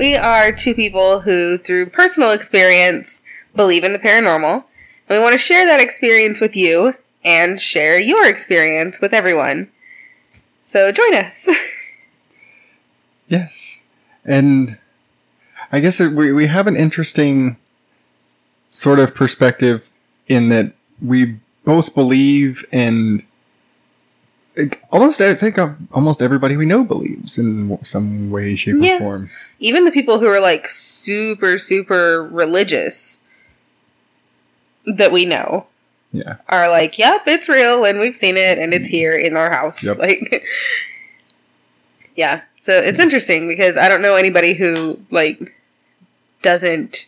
[0.00, 3.20] We are two people who, through personal experience,
[3.54, 4.54] believe in the paranormal.
[4.54, 4.64] And
[5.10, 9.68] we want to share that experience with you and share your experience with everyone.
[10.64, 11.46] So join us.
[13.28, 13.82] Yes.
[14.24, 14.78] And
[15.70, 17.58] I guess it, we, we have an interesting
[18.70, 19.92] sort of perspective
[20.28, 20.72] in that
[21.02, 23.22] we both believe and
[24.62, 28.96] like, almost I think uh, almost everybody we know believes in some way, shape, Yeah.
[28.96, 29.30] or form.
[29.58, 33.18] Even the people who are like super, super religious
[34.86, 35.66] that we know
[36.12, 36.36] Yeah.
[36.48, 39.84] are like, yep, it's real and we've seen it and it's here in our house.
[39.84, 39.98] Yep.
[39.98, 40.44] Like,
[42.16, 42.42] yeah.
[42.60, 45.54] So it's interesting because I don't know anybody who like
[46.42, 47.06] doesn't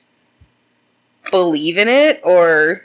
[1.30, 2.82] believe in it or,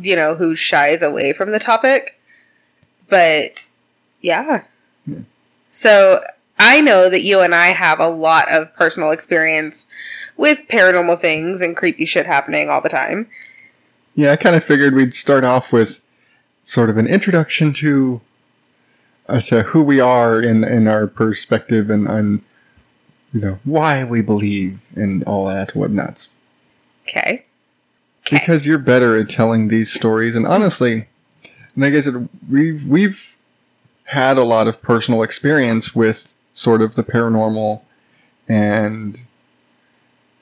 [0.00, 2.18] you know, who shies away from the topic.
[3.08, 3.54] But
[4.20, 4.64] yeah.
[5.06, 5.18] Yeah.
[5.70, 6.22] So
[6.58, 9.86] I know that you and I have a lot of personal experience
[10.36, 13.28] with paranormal things and creepy shit happening all the time.
[14.14, 16.00] Yeah, I kind of figured we'd start off with
[16.64, 18.20] sort of an introduction to
[19.28, 22.42] us to who we are in in our perspective and and
[23.32, 26.28] you know why we believe and all that whatnots.
[27.06, 27.44] Okay.
[28.26, 28.38] Okay.
[28.38, 31.06] Because you're better at telling these stories, and honestly,
[31.74, 33.38] and like I said, we've we've
[34.10, 37.80] had a lot of personal experience with sort of the paranormal
[38.48, 39.20] and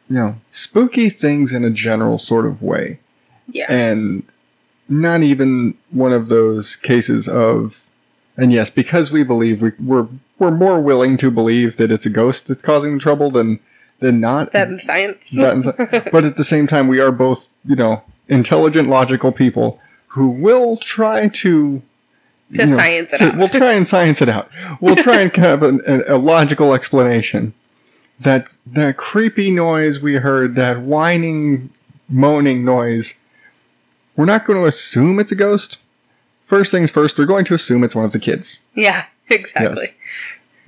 [0.08, 2.98] you know spooky things in a general sort of way
[3.46, 3.66] yeah.
[3.68, 4.22] and
[4.88, 7.84] not even one of those cases of
[8.38, 10.08] and yes because we believe we, we're
[10.38, 13.60] we're more willing to believe that it's a ghost that's causing the trouble than
[13.98, 15.30] than not that in science.
[15.32, 19.78] That in but at the same time we are both you know intelligent logical people
[20.06, 21.82] who will try to
[22.54, 23.36] to you know, science it to- out.
[23.36, 24.50] we'll try and science it out
[24.80, 27.52] we'll try and have an, an, a logical explanation
[28.20, 31.70] that that creepy noise we heard that whining
[32.08, 33.14] moaning noise
[34.16, 35.78] we're not going to assume it's a ghost
[36.44, 39.84] first things first we're going to assume it's one of the kids yeah, exactly.
[39.84, 39.94] Yes.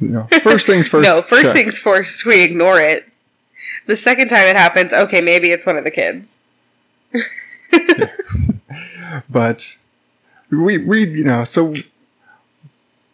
[0.00, 1.54] know, first things first no, first check.
[1.54, 3.06] things first, we ignore it.
[3.86, 6.40] The second time it happens, okay, maybe it's one of the kids.
[9.30, 9.76] but
[10.50, 11.74] we we you know so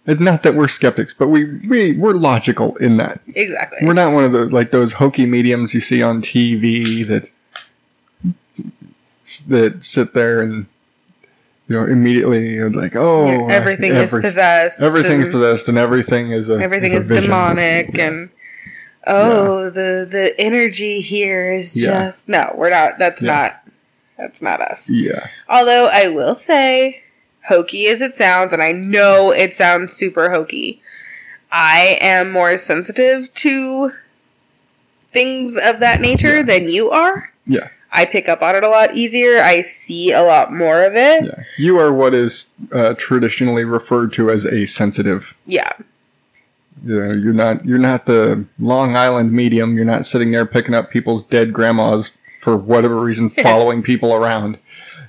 [0.07, 3.79] it's not that we're skeptics but we we we're logical in that Exactly.
[3.83, 7.31] we're not one of the like those hokey mediums you see on TV that
[9.49, 10.67] that sit there and
[11.69, 14.81] you know immediately like oh Yeah, everything is every- possessed.
[14.81, 18.07] everything's and possessed and everything is a everything a is demonic Yeah.
[18.07, 18.31] and
[19.07, 22.05] oh the the energy here is Yeah.
[22.07, 23.33] just no, we're not that's Yeah.
[23.33, 23.63] not
[24.17, 24.89] that's not us.
[24.89, 27.03] yeah Although I will say,
[27.49, 30.81] hokey as it sounds, and I know it sounds super hokey,
[31.53, 33.93] I am more sensitive to
[35.13, 36.43] things of that nature Yeah.
[36.43, 37.33] than you are.
[37.47, 39.41] yeah I pick up on it a lot easier.
[39.41, 41.25] I see a lot more of it.
[41.25, 45.71] yeah you are what is uh, traditionally referred to as a sensitive Yeah.
[46.85, 49.77] You're not you're not the Long Island medium.
[49.77, 54.59] You're not sitting there picking up people's dead grandmas for whatever reason, following people around.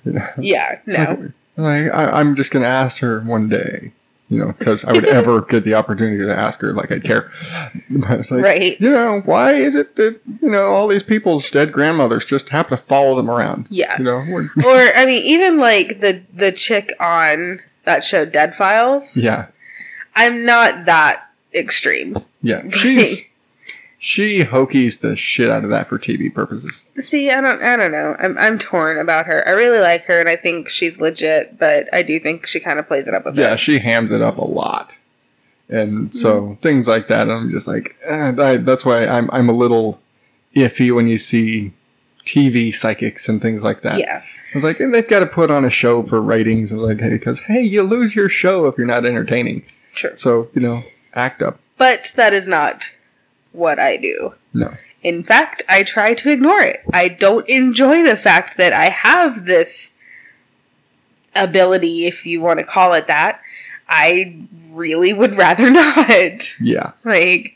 [0.40, 0.80] Yeah.
[0.86, 1.04] No.
[1.04, 3.92] like, like, I, I'm just gonna ask her one day.
[4.30, 7.32] You know, because I would ever get the opportunity to ask her, like I'd care.
[7.90, 8.82] Like, Right.
[8.82, 12.72] You know, why is it that you know all these people's dead grandmothers just happen
[12.78, 13.68] to follow them around?
[13.70, 13.98] Yeah.
[13.98, 14.18] You know,
[14.66, 19.16] or I mean, even like the the chick on that show, Dead Files.
[19.16, 19.48] yeah,
[20.16, 21.24] I'm not that
[21.54, 22.18] extreme.
[22.42, 22.68] yeah.
[22.70, 23.22] She's
[24.00, 26.86] she hokies the shit out of that for TV purposes.
[27.00, 28.16] See, I don't, I don't know.
[28.20, 29.48] I'm, I'm torn about her.
[29.48, 32.78] I really like her, and I think she's legit, but I do think she kind
[32.78, 33.42] of plays it up a bit.
[33.42, 35.00] yeah, she hams it up a lot,
[35.68, 37.30] and so things like that.
[37.30, 40.00] I'm just like, eh, I, that's why I'm I'm a little
[40.56, 41.74] iffy when you see
[42.24, 44.00] TV psychics and things like that.
[44.00, 46.84] yeah, I was like, and they've got to put on a show for ratings, and
[46.84, 49.66] like, hey, because hey, you lose your show if you're not entertaining.
[49.96, 50.16] true.
[50.16, 50.84] So you know,
[51.16, 51.60] act up.
[51.80, 52.92] But that is not
[53.58, 54.36] what I do.
[54.54, 54.74] No,
[55.04, 56.82] In fact, I try to ignore it.
[56.94, 59.92] I don't enjoy the fact that I have this
[61.36, 63.42] ability, if you want to call it that.
[63.90, 64.38] I
[64.72, 66.60] really would rather not.
[66.60, 67.56] yeah, Like,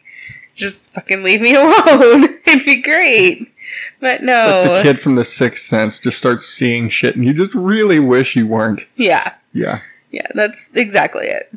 [0.56, 2.39] just fucking leave me alone.
[2.45, 3.51] It'd be great.
[4.00, 4.63] But no.
[4.68, 8.00] like the kid from The Sixth Sense just starts seeing shit, and you just really
[8.00, 8.86] wish you weren't.
[8.95, 9.33] Yeah.
[9.53, 9.81] Yeah.
[10.12, 11.51] Yeah, that's exactly it.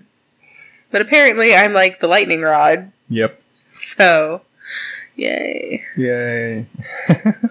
[0.91, 3.41] But apparently I'm like the lightning rod, Yep.
[3.97, 4.43] so
[5.17, 5.85] yay.
[5.97, 6.67] Yay.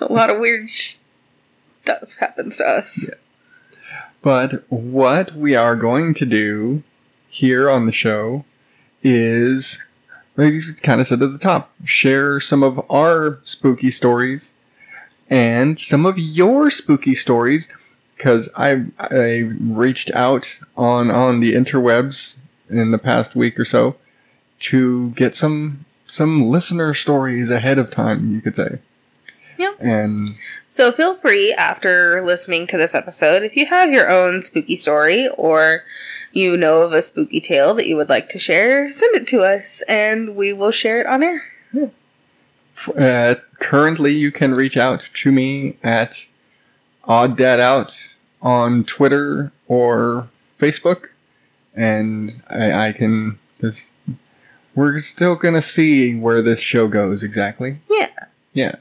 [0.01, 3.07] A lot of weird stuff happens to us.
[3.07, 3.15] Yeah.
[4.21, 6.83] But what we are going to do
[7.27, 8.45] here on the show
[9.03, 9.79] is
[10.37, 14.53] like we kind of said at the top, share some of our spooky stories
[15.29, 17.67] and some of your spooky stories
[18.15, 22.37] because I I reached out on on the interwebs
[22.69, 23.95] in the past week or so
[24.59, 28.77] to get some some listener stories ahead of time, you could say.
[29.57, 29.73] Yeah.
[29.79, 30.35] And
[30.67, 35.27] So feel free after listening to this episode, if you have your own spooky story
[35.29, 35.85] or
[36.31, 39.41] you know of a spooky tale that you would like to share, send it to
[39.41, 41.43] us and we will share it on air.
[42.95, 46.27] uh, currently, you can reach out to me at
[47.05, 50.29] Odd Dad Out on Twitter or
[50.59, 51.09] Facebook,
[51.73, 53.89] and I, I can just.
[54.75, 57.77] We're still gonna see where this show goes exactly.
[57.89, 58.09] Yeah.
[58.53, 58.75] Yeah.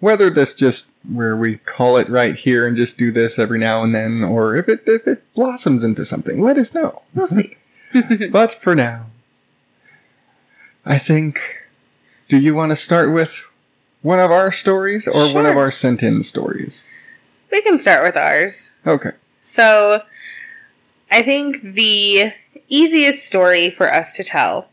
[0.00, 3.82] Whether this just where we call it right here and just do this every now
[3.82, 7.02] and then, or if it if it blossoms into something, let us know.
[7.14, 7.56] We'll see.
[8.30, 9.06] But for now,
[10.86, 11.40] I think.
[12.28, 13.44] Do you want to start with
[14.02, 16.84] one of our stories or one of our sent in stories?
[17.50, 18.72] we can start with ours.
[18.86, 19.10] Okay.
[19.40, 20.02] So,
[21.10, 22.32] I think the
[22.68, 24.68] easiest story for us to tell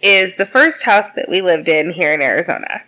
[0.00, 2.82] is the first house that we lived in here in Arizona.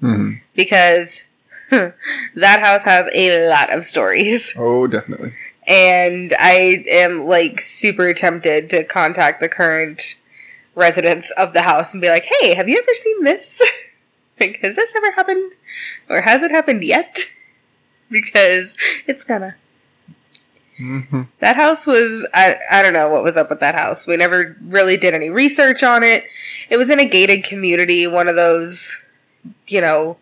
[0.00, 1.22] hmm Because
[1.70, 4.52] that house has a lot of stories.
[4.56, 5.32] Oh, definitely.
[5.66, 10.16] And I am like super tempted to contact the current
[10.74, 13.62] residents of the house and be like, hey, have you ever seen this?
[14.40, 15.52] like, has this ever happened?
[16.08, 17.26] Or has it happened yet?
[18.10, 18.76] because
[19.06, 19.56] it's gonna.
[20.82, 24.06] Hmm That house was I I don't know what was up with that house.
[24.06, 26.24] We never really did any research on it.
[26.70, 28.96] It was in a gated community, one of those,
[29.68, 30.16] you know,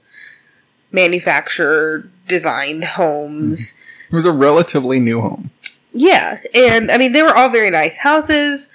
[0.93, 3.75] manufacturer designed homes.
[4.11, 5.51] It was a relatively new home.
[5.93, 8.69] Yeah, and I mean they were all very nice houses.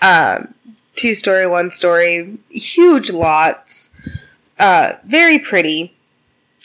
[0.00, 0.54] Um
[0.96, 3.90] two story, one story, huge lots.
[4.58, 5.94] Uh very pretty.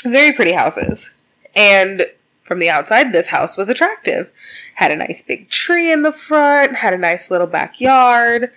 [0.03, 1.09] Very pretty houses.
[1.55, 2.05] And
[2.47, 4.31] from the outside this house was attractive.
[4.75, 8.51] Had a nice big tree in the front, had a nice little backyard.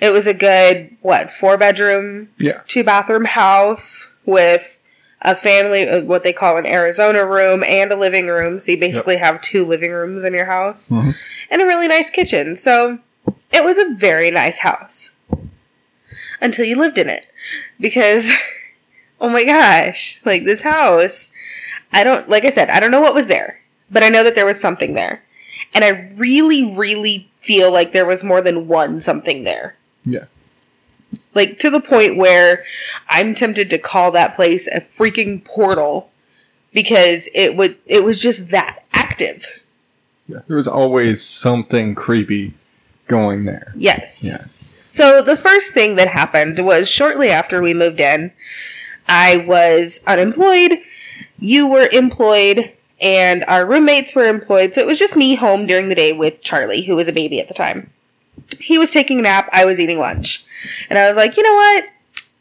[0.00, 2.60] It was a good what, four bedroom, Yeah.
[2.66, 4.78] two bathroom house with
[5.20, 8.58] a family, uh, what they call an Arizona room and a living room.
[8.58, 11.14] So you basically have two living rooms in your house Mhm.
[11.50, 12.56] and a really nice kitchen.
[12.56, 12.98] So
[13.52, 15.10] it was a very nice house
[16.40, 17.26] until you lived in it
[17.80, 18.30] because,
[19.20, 21.28] oh my gosh, like this house,
[21.94, 23.60] I don't, like I said, I don't know what was there,
[23.90, 25.22] but I know that there was something there.
[25.72, 30.24] And I really, really feel like there was more than one something there Yeah.
[31.34, 32.64] like to the point where
[33.08, 36.10] I'm tempted to call that place a freaking portal
[36.72, 39.46] because it would it was just that active.
[40.26, 40.38] Yeah.
[40.48, 42.54] There was always something creepy
[43.08, 43.72] going there.
[43.76, 44.24] Yes.
[44.24, 44.44] Yeah.
[44.82, 48.32] So the first thing that happened was shortly after we moved in,
[49.06, 50.78] I was unemployed,
[51.38, 54.74] you were employed, and our roommates were employed.
[54.74, 57.40] So it was just me home during the day with Charlie, who was a baby
[57.40, 57.90] at the time.
[58.60, 60.44] He was taking a nap, I was eating lunch.
[60.90, 61.84] And I was like, you know what?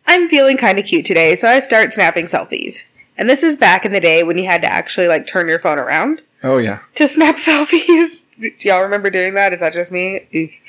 [0.05, 2.81] I'm feeling kind of cute today, so I start snapping selfies.
[3.17, 5.59] And this is back in the day when you had to actually like turn your
[5.59, 6.79] phone around Oh, yeah.
[6.95, 8.25] to snap selfies.
[8.39, 9.53] Do y'all remember doing that?
[9.53, 10.59] Is that just me?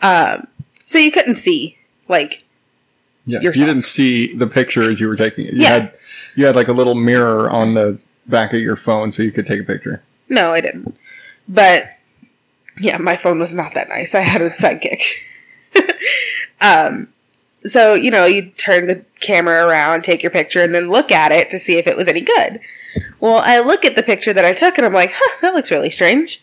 [0.00, 0.46] Um,
[0.86, 1.76] so you couldn't see,
[2.08, 2.44] like,
[3.26, 3.40] Yeah.
[3.40, 3.56] Yourself.
[3.60, 5.54] You didn't see the picture as you were taking it.
[5.54, 5.68] You Yeah.
[5.70, 5.98] had
[6.34, 9.46] you had like a little mirror on the back of your phone so you could
[9.46, 10.02] take a picture.
[10.28, 10.96] no, I didn't.
[11.48, 11.88] But
[12.80, 14.14] yeah, my phone was not that nice.
[14.14, 15.02] I had a sidekick.
[16.60, 17.08] um,
[17.64, 21.32] so you know, you turn the camera around, take your picture, and then look at
[21.32, 22.60] it to see if it was any good.
[23.20, 25.70] Well, I look at the picture that I took, and I'm like, huh, that looks
[25.70, 26.42] really strange.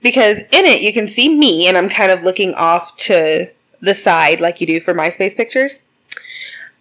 [0.00, 3.50] Because in it, you can see me, and I'm kind of looking off to
[3.80, 5.82] the side like you do for MySpace pictures.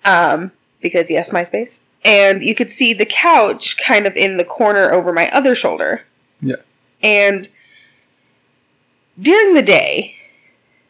[0.08, 1.82] Um, because yes, MySpace.
[2.06, 6.06] And you could see the couch kind of in the corner over my other shoulder.
[6.40, 6.56] Yeah.
[7.04, 7.50] And
[9.20, 10.16] during the day,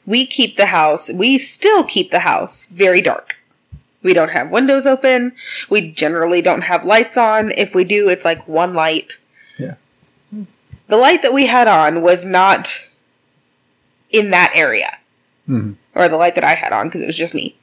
[0.05, 3.37] we keep the house, we still keep the house very dark.
[4.03, 5.33] We don't have windows open.
[5.69, 7.51] We generally don't have lights on.
[7.51, 9.17] If we do, it's like one light.
[9.57, 9.75] Yeah.
[10.87, 12.85] The light that we had on was not
[14.09, 14.97] in that area
[15.47, 17.55] hmm or the light that I had on because it was just me.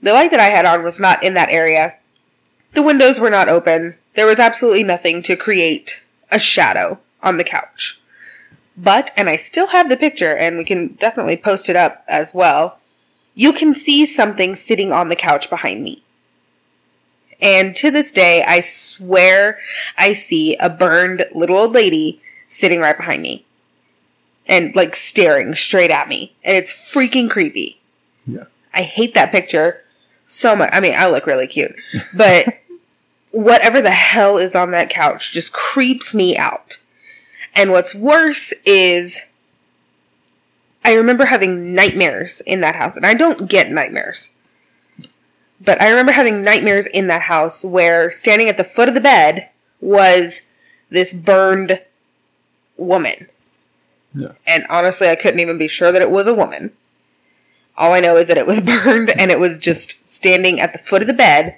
[0.00, 1.96] The light that I had on was not in that area.
[2.74, 3.96] The windows were not open.
[4.14, 8.00] There was absolutely nothing to create a shadow on the couch.
[8.76, 12.32] But, and I still have the picture, and we can definitely post it up as
[12.32, 12.78] well.
[13.34, 16.02] You can see something sitting on the couch behind me.
[17.40, 19.58] And to this day, I swear
[19.98, 23.44] I see a burned little old lady sitting right behind me
[24.48, 26.34] and like staring straight at me.
[26.44, 27.80] And it's freaking creepy.
[28.26, 28.44] Yeah.
[28.74, 29.82] I hate that picture
[30.24, 30.70] so much.
[30.72, 31.74] I mean, I look really cute,
[32.14, 32.60] but
[33.30, 36.78] whatever the hell is on that couch just creeps me out.
[37.54, 39.20] And what's worse is
[40.84, 44.30] I remember having nightmares in that house, and I don't get nightmares.
[45.60, 49.00] But I remember having nightmares in that house where standing at the foot of the
[49.00, 49.48] bed
[49.80, 50.42] was
[50.90, 51.80] this burned
[52.76, 53.28] woman.
[54.14, 54.32] Yeah.
[54.46, 56.72] And honestly, I couldn't even be sure that it was a woman.
[57.76, 60.78] All I know is that it was burned and it was just standing at the
[60.78, 61.56] foot of the bed,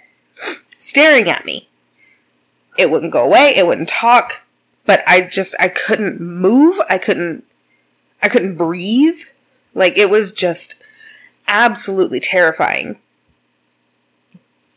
[0.79, 1.69] staring at me.
[2.77, 4.43] It wouldn't go away, it wouldn't talk,
[4.85, 7.45] but I just I couldn't move, I couldn't
[8.23, 9.21] I couldn't breathe.
[9.75, 10.83] Like it was just
[11.47, 12.99] absolutely terrifying.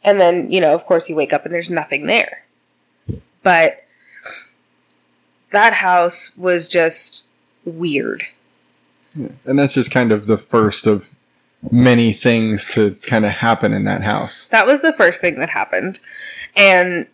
[0.04, 2.46] And then, you know, of course you wake up and there's nothing there.
[3.44, 3.84] But
[5.52, 7.26] that house was just
[7.66, 8.28] weird.
[9.46, 11.12] And that's just kind of the first of
[11.72, 14.48] many things to kind of happen in that house.
[14.48, 16.00] That was the first thing that happened.
[16.56, 17.08] And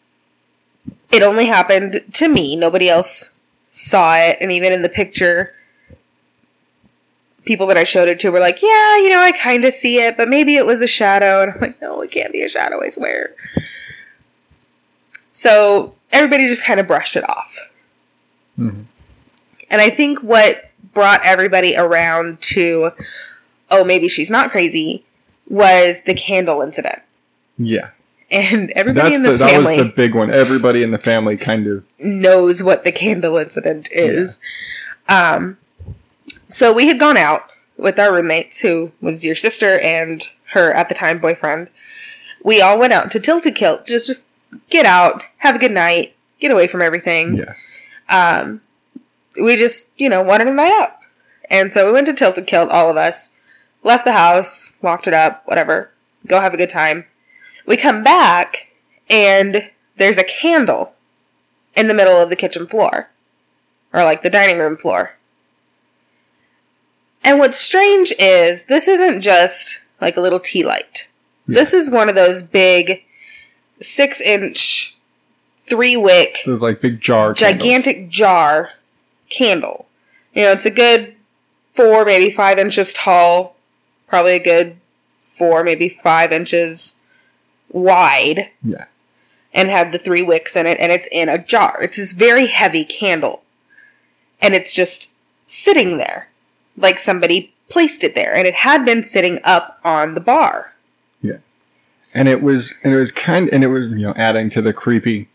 [1.12, 2.56] it only happened to me.
[2.56, 3.32] Nobody else
[3.70, 4.38] saw it.
[4.42, 5.54] And even in the picture,
[7.46, 10.00] people that I showed it to were like, yeah, you know, I kind of see
[10.00, 11.42] it, but maybe it was a shadow.
[11.42, 13.34] And I'm like, no, it can't be a shadow, I swear.
[15.32, 17.58] So everybody just kind of brushed it off.
[18.60, 18.86] Mhm.
[19.70, 22.92] And I think what brought everybody around to,
[23.70, 25.06] oh, maybe she's not crazy,
[25.48, 27.02] was the candle incident.
[27.58, 27.90] Yeah.
[28.32, 30.32] And everybody That's in the, the, that family was the big one.
[30.32, 34.40] Everybody in the family kind of knows what the candle incident is.
[35.08, 35.58] Um,
[36.48, 37.44] so we had gone out
[37.78, 41.70] with our roommates, who was your sister and her at the time boyfriend.
[42.44, 44.24] We all went out to Tilted Kilt, just just
[44.70, 47.38] get out, have a good night, get away from everything.
[47.38, 47.54] yeah.
[48.10, 48.62] Um,
[49.40, 50.98] we just you know wanted a night out,
[51.50, 53.30] and so we went to Tilted Kilt, all of us,
[53.84, 55.92] left the house, locked it up, whatever,
[56.28, 57.06] go have a good time.
[57.66, 58.70] We come back
[59.10, 60.94] and there's a candle
[61.76, 63.10] in the middle of the kitchen floor
[63.94, 65.16] or like the dining room floor.
[67.24, 71.08] And what's strange is this isn't just like a little tea light.
[71.48, 71.56] Yeah.
[71.60, 73.04] This is one of those big
[73.80, 74.98] six inch,
[75.58, 77.40] three wick, Those like big jar candles.
[77.64, 78.72] gigantic jar
[79.30, 79.88] candle.
[80.34, 81.16] You know, it's a good
[81.74, 83.53] four, maybe five inches tall,
[84.14, 84.76] probably a good
[85.24, 86.94] four, maybe five inches
[87.72, 88.86] wide Yeah.
[89.52, 91.80] and had the three wicks in it, and it's in a jar.
[91.82, 93.42] It's this very heavy candle,
[94.40, 95.10] and it's just
[95.48, 96.28] sitting there,
[96.78, 100.76] like somebody placed it there, and it had been sitting up on the bar.
[101.24, 101.38] Yeah.
[102.14, 104.74] And it was and it was kind and it was you know adding to the
[104.74, 105.28] creepy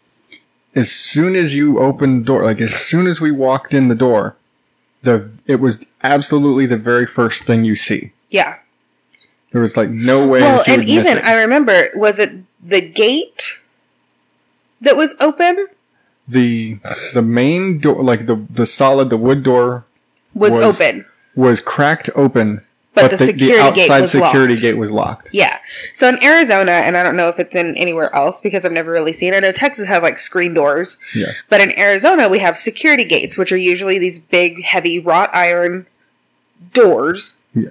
[0.76, 3.96] as soon as you opened the door like as soon as we walked in the
[3.96, 4.36] door
[5.02, 8.58] the it was absolutely the very first thing you see Yeah.
[9.58, 11.18] There was like no way Well, and even.
[11.18, 13.58] I remember, was it the gate
[14.80, 15.66] that was open?
[16.28, 16.78] the
[17.14, 19.86] the main door like the the solid the wood door
[20.34, 22.60] Was, Was- open, was cracked open
[22.94, 23.46] but, the, security
[23.76, 24.60] gate outside was security locked.
[24.62, 25.58] gate was locked Yeah.
[25.94, 28.90] So in Arizona, and I don't know if it's in anywhere else because I've never
[28.92, 29.36] really seen it.
[29.38, 30.98] I know Texas has like screen doors.
[31.14, 31.32] Yeah.
[31.48, 35.86] But in Arizona, we have security gates, which are usually these big, heavy wrought iron
[36.74, 37.38] doors.
[37.54, 37.70] Yeah.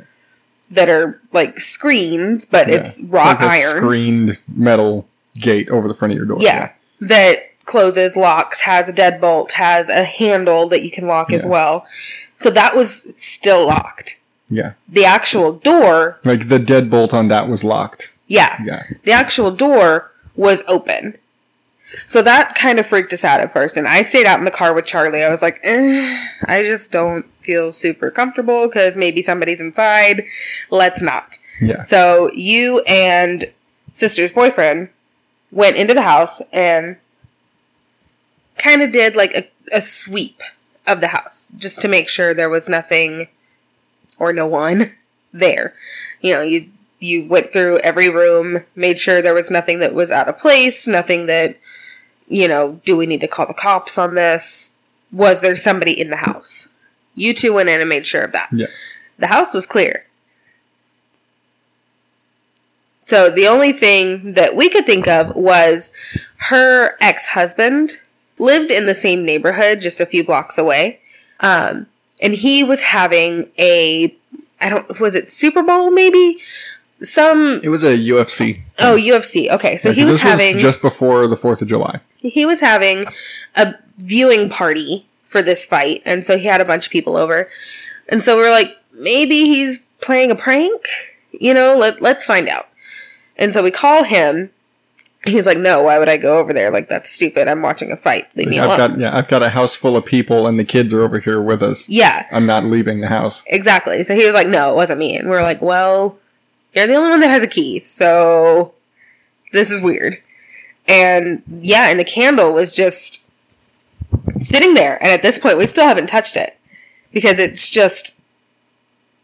[0.72, 2.76] That are like screens, but Yeah.
[2.76, 3.78] it's wrought like a iron.
[3.78, 5.08] screened metal
[5.40, 6.72] gate over the front of your door Yeah.
[7.00, 11.86] That closes, locks, has a deadbolt, has a handle that you can lock as well.
[12.38, 14.18] So that was still locked.
[14.50, 19.52] yeah The actual door, like the deadbolt on that was locked yeah, yeah the actual
[19.52, 21.16] door was open.
[22.06, 23.77] So that kind of freaked us out at first.
[23.77, 25.24] And I stayed out in the car with Charlie.
[25.24, 30.25] I was like, eh, I just don't feel super comfortable because maybe somebody's inside.
[30.70, 31.38] Let's not.
[31.62, 33.51] yeah So you and
[33.91, 34.89] sister's boyfriend
[35.51, 36.98] went into the house and
[38.58, 40.41] kind of did like a, a sweep
[40.86, 43.27] of the house just to make sure there was nothing
[44.20, 44.96] or no one
[45.34, 45.74] there.
[46.22, 50.12] You know, you you went through every room, made sure there was nothing that was
[50.12, 51.58] out of place, nothing that
[52.27, 54.72] you know, do we need to call the cops on this?
[55.12, 56.68] Was there somebody in the house?
[57.16, 58.50] You two went in and made sure of that.
[58.51, 58.68] Yeah.
[59.18, 60.06] The house was clear.
[63.06, 65.94] So the only thing that we could think of was
[66.50, 68.00] her ex husband
[68.38, 71.00] lived in the same neighborhood, just a few blocks away.
[71.39, 71.88] Um,
[72.22, 74.13] and he was having a,
[74.60, 76.39] I don't, was it Super Bowl maybe?
[77.01, 78.60] Some, It was a UFC.
[78.80, 79.50] oh, UFC.
[79.51, 79.77] Okay.
[79.77, 82.00] So Yeah, he was this having, just before the Fourth of July.
[82.18, 83.06] he was having
[83.56, 86.01] a viewing party for this fight.
[86.06, 87.50] And so he had a bunch of people over.
[88.10, 90.88] And so we are like, maybe he's playing a prank.
[91.32, 92.68] You know, let let's find out.
[93.38, 94.50] And so we call him.
[95.25, 96.72] He's like, "No, why would I go over there?
[96.72, 97.48] Like that's stupid.
[97.48, 98.27] I'm watching a fight.
[98.36, 100.63] Leave me I've alone." got yeah, I've got a house full of people, and the
[100.63, 101.89] kids are over here with us.
[101.89, 103.44] yeah, I'm not leaving the house.
[103.48, 104.01] exactly.
[104.04, 106.18] So he was like, "No, it wasn't me." And we're like, "Well,
[106.77, 108.74] you're the only one that has a key, so
[109.51, 110.22] this is weird."
[110.88, 113.22] And yeah, and the candle was just
[114.41, 116.57] sitting there, and at this point, we still haven't touched it
[117.12, 118.19] because it's just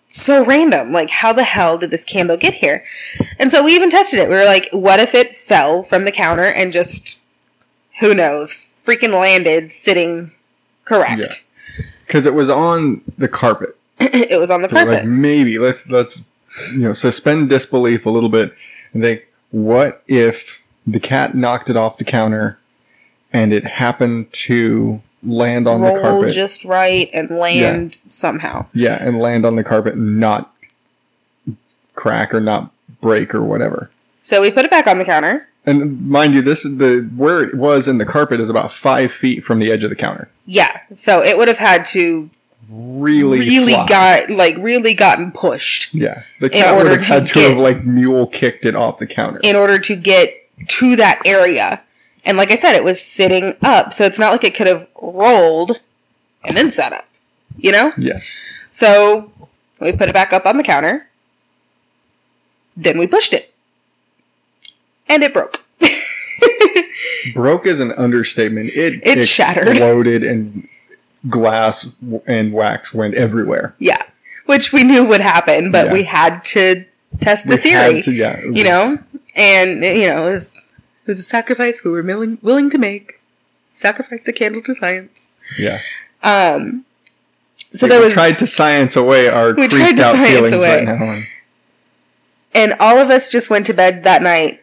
[0.10, 0.92] so random.
[0.92, 2.84] Like, how the hell did this candle get here?
[3.40, 4.30] And so we even tested it.
[4.30, 7.20] We were like, what if it fell from the counter and just,
[8.00, 10.32] who knows, freaking landed sitting
[10.86, 11.22] correct?
[11.78, 11.86] Yeah.
[12.06, 13.76] Because it was on the carpet.
[14.00, 14.94] it was on the So carpet.
[14.94, 16.22] like maybe let's let's
[16.74, 18.54] you know suspend disbelief a little bit
[18.94, 22.58] and think what if the cat knocked it off the counter
[23.32, 28.66] and it happened to land on Roll the carpet just right and land somehow.
[28.74, 30.54] yeah and land on the carpet and not
[31.96, 33.90] crack or not break or whatever
[34.22, 35.48] So we put it back on the counter.
[35.66, 39.12] and mind you this is the where it was in the carpet is about five
[39.12, 40.80] feet from the edge of the counter Yeah.
[40.94, 42.30] So it would have had to
[42.70, 43.86] really really fly.
[43.88, 47.84] got like really gotten pushed yeah the cat would have had to get- have like
[47.84, 50.36] mule kicked it off the counter in order to get
[50.68, 51.82] to that area.
[52.26, 54.88] And like I said, it was sitting up, so it's not like it could have
[55.02, 55.80] rolled
[56.46, 57.06] and then sat up.
[57.58, 57.92] You know?
[57.98, 58.20] yeah
[58.72, 59.30] So
[59.82, 61.08] we put it back up on the counter.
[62.78, 63.54] Then we pushed it.
[65.10, 65.66] And it broke.
[67.34, 68.70] Broke is an understatement.
[68.74, 69.70] It, It shattered.
[69.70, 70.68] exploded and
[71.30, 71.96] glass
[72.28, 73.74] and wax went everywhere.
[73.80, 74.02] yeah.
[74.46, 75.94] Which we knew would happen, but Yeah.
[75.94, 76.84] we had to
[77.22, 77.96] test the We theory.
[77.96, 78.98] had to, yeah, you was- know?
[79.36, 83.20] And you know, it was it was a sacrifice we were willing willing to make.
[83.70, 85.30] Sacrificed a candle to science.
[85.58, 85.80] yeah.
[86.22, 86.86] Um
[87.72, 90.54] so Like, there we was tried to science away our We tried to out feelings
[90.54, 90.86] away.
[90.86, 91.04] right now.
[91.06, 91.26] And
[92.54, 94.62] and all of us just went to bed that night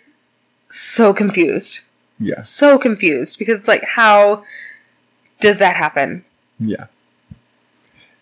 [0.68, 1.80] so confused.
[2.20, 4.44] yeah, So confused because it's like how
[5.40, 6.24] does that happen?
[6.60, 6.86] Yeah.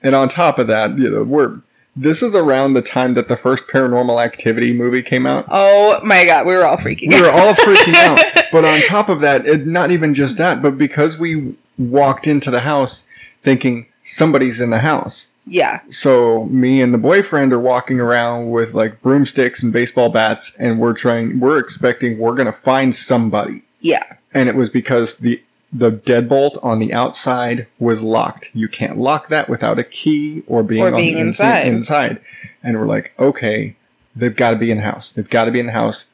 [0.02, 1.60] And on top of that, you know, we're
[1.96, 5.46] this is around the time that the first Paranormal Activity movie came out.
[5.50, 7.20] Oh my god, we were all freaking out.
[7.20, 8.22] we were all freaking out.
[8.50, 12.50] But on top of that, it, not even just that, but because we walked into
[12.50, 13.04] the house
[13.42, 15.28] thinking somebody's in the house.
[15.44, 15.80] yeah.
[15.90, 20.78] So me and the boyfriend are walking around with like broomsticks and baseball bats, and
[20.78, 21.40] we're trying.
[21.40, 24.04] We're expecting we're gonna find somebody, Yeah.
[24.32, 28.50] and it was because the the deadbolt on the outside was locked.
[28.54, 31.66] You can't lock that without a key or being Or on being the inside.
[31.66, 32.20] Inside,
[32.62, 33.76] and we're like, okay,
[34.16, 35.12] they've got to be in the house.
[35.12, 36.06] They've got to be in the house.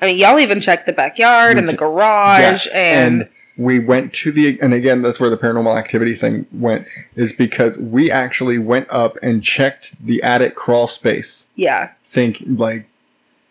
[0.00, 4.14] I mean, y'all even checked the backyard We and the garage Yeah, and, we went
[4.14, 8.58] to the and again that's where the paranormal activity thing went is because we actually
[8.58, 11.90] went up and checked the attic crawl space yeah.
[12.02, 12.86] think like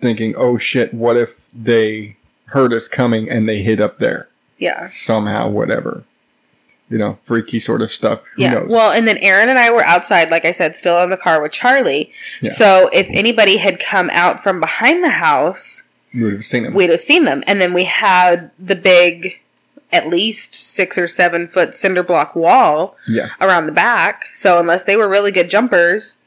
[0.01, 4.27] thinking oh shit what if they heard us coming and they hid up there
[4.59, 4.85] Yeah.
[4.85, 6.03] somehow whatever
[6.89, 8.53] you know freaky sort of stuff who yeah.
[8.53, 11.17] knows Well, and then Aaron and I were outside, like I said, still in the
[11.17, 12.11] car with Charlie.
[12.41, 12.51] Yeah.
[12.51, 16.73] So if anybody had come out from behind the house, we would have seen them
[16.73, 17.43] we'd have seen them.
[17.45, 19.39] And then we had the big,
[19.91, 24.25] at least six or seven foot cinder block wall yeah around the back.
[24.33, 26.17] So unless they were really good jumpers,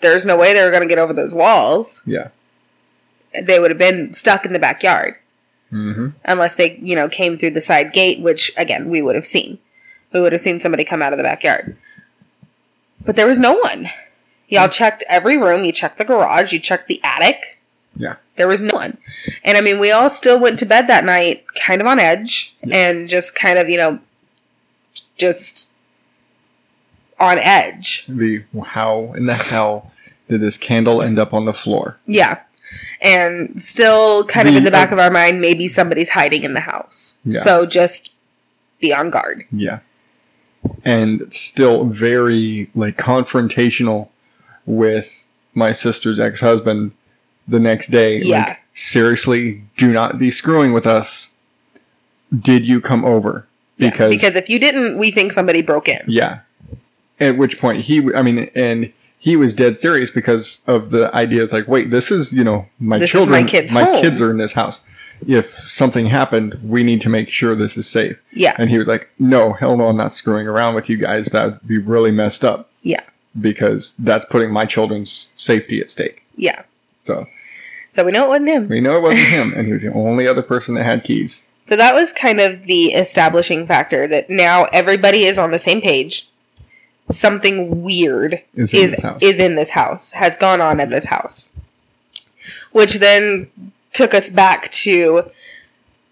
[0.00, 2.02] there's no way they were going to get over those walls.
[2.06, 2.28] yeah
[3.42, 5.16] They would have been stuck in the backyard
[5.72, 6.08] mm-hmm.
[6.24, 9.58] unless they, you know, came through the side gate, which again, we would have seen.
[10.12, 11.76] We would have seen somebody come out of the backyard.
[13.04, 13.90] But there was no one.
[14.48, 15.64] Y'all checked every room.
[15.64, 16.52] You checked the garage.
[16.52, 17.58] You checked the attic.
[17.96, 18.98] yeah There was no one.
[19.44, 22.54] And I mean, we all still went to bed that night kind of on edge
[22.70, 24.00] and just kind of, you know,
[25.16, 25.70] just
[27.20, 28.04] on edge.
[28.08, 29.92] the how in the hell
[30.28, 32.40] did this candle end up on the floor Yeah.
[33.00, 36.54] And still kind of in the back uh, of our mind, maybe somebody's hiding in
[36.54, 37.14] the house.
[37.24, 37.40] Yeah.
[37.40, 38.12] So just
[38.80, 39.44] be on guard.
[39.52, 39.80] Yeah.
[40.84, 44.08] And still very like confrontational
[44.66, 46.92] with my sister's ex-husband
[47.46, 48.20] the next day.
[48.22, 48.38] Yeah.
[48.48, 51.30] Like, seriously, do not be screwing with us.
[52.38, 53.46] Did you come over?
[53.78, 56.00] Yeah, Because, because if you didn't, we think somebody broke in.
[56.08, 56.40] yeah.
[57.20, 61.42] At which point he, I mean, and he was dead serious because of the idea.
[61.42, 63.00] It's like, wait, this is you know my children.
[63.00, 64.02] This is my children, kid's home.
[64.02, 64.80] kids are in this house.
[65.26, 68.16] If something happened, we need to make sure this is safe.
[68.32, 68.54] Yeah.
[68.56, 71.26] And he was like, no, hell no, I'm not screwing around with you guys.
[71.26, 73.00] That would be really messed up Yeah.
[73.40, 76.22] because that's putting my children's safety at stake.
[76.36, 76.62] Yeah.
[77.02, 77.26] So
[77.90, 78.68] So we know it wasn't him.
[78.68, 81.44] we know it wasn't him, and he was the only other person that had keys.
[81.68, 85.82] So that was kind of the establishing factor that now everybody is on the same
[85.82, 86.26] page.
[87.10, 89.22] Something weird Is in is this house.
[89.22, 90.12] is in this house.
[90.12, 91.50] Has gone on at this house.
[92.72, 93.50] which then
[93.92, 95.30] took us back to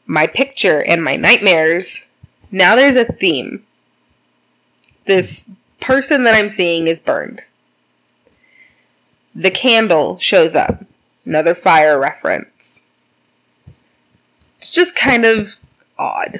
[0.06, 2.02] my picture and my nightmares.
[2.50, 3.64] Now there's a theme.
[5.04, 5.44] This
[5.80, 7.42] person that I'm seeing is burned.
[9.34, 10.84] The candle shows up.
[11.26, 12.80] Another fire reference.
[14.58, 15.56] It's just kind of
[15.98, 16.38] odd.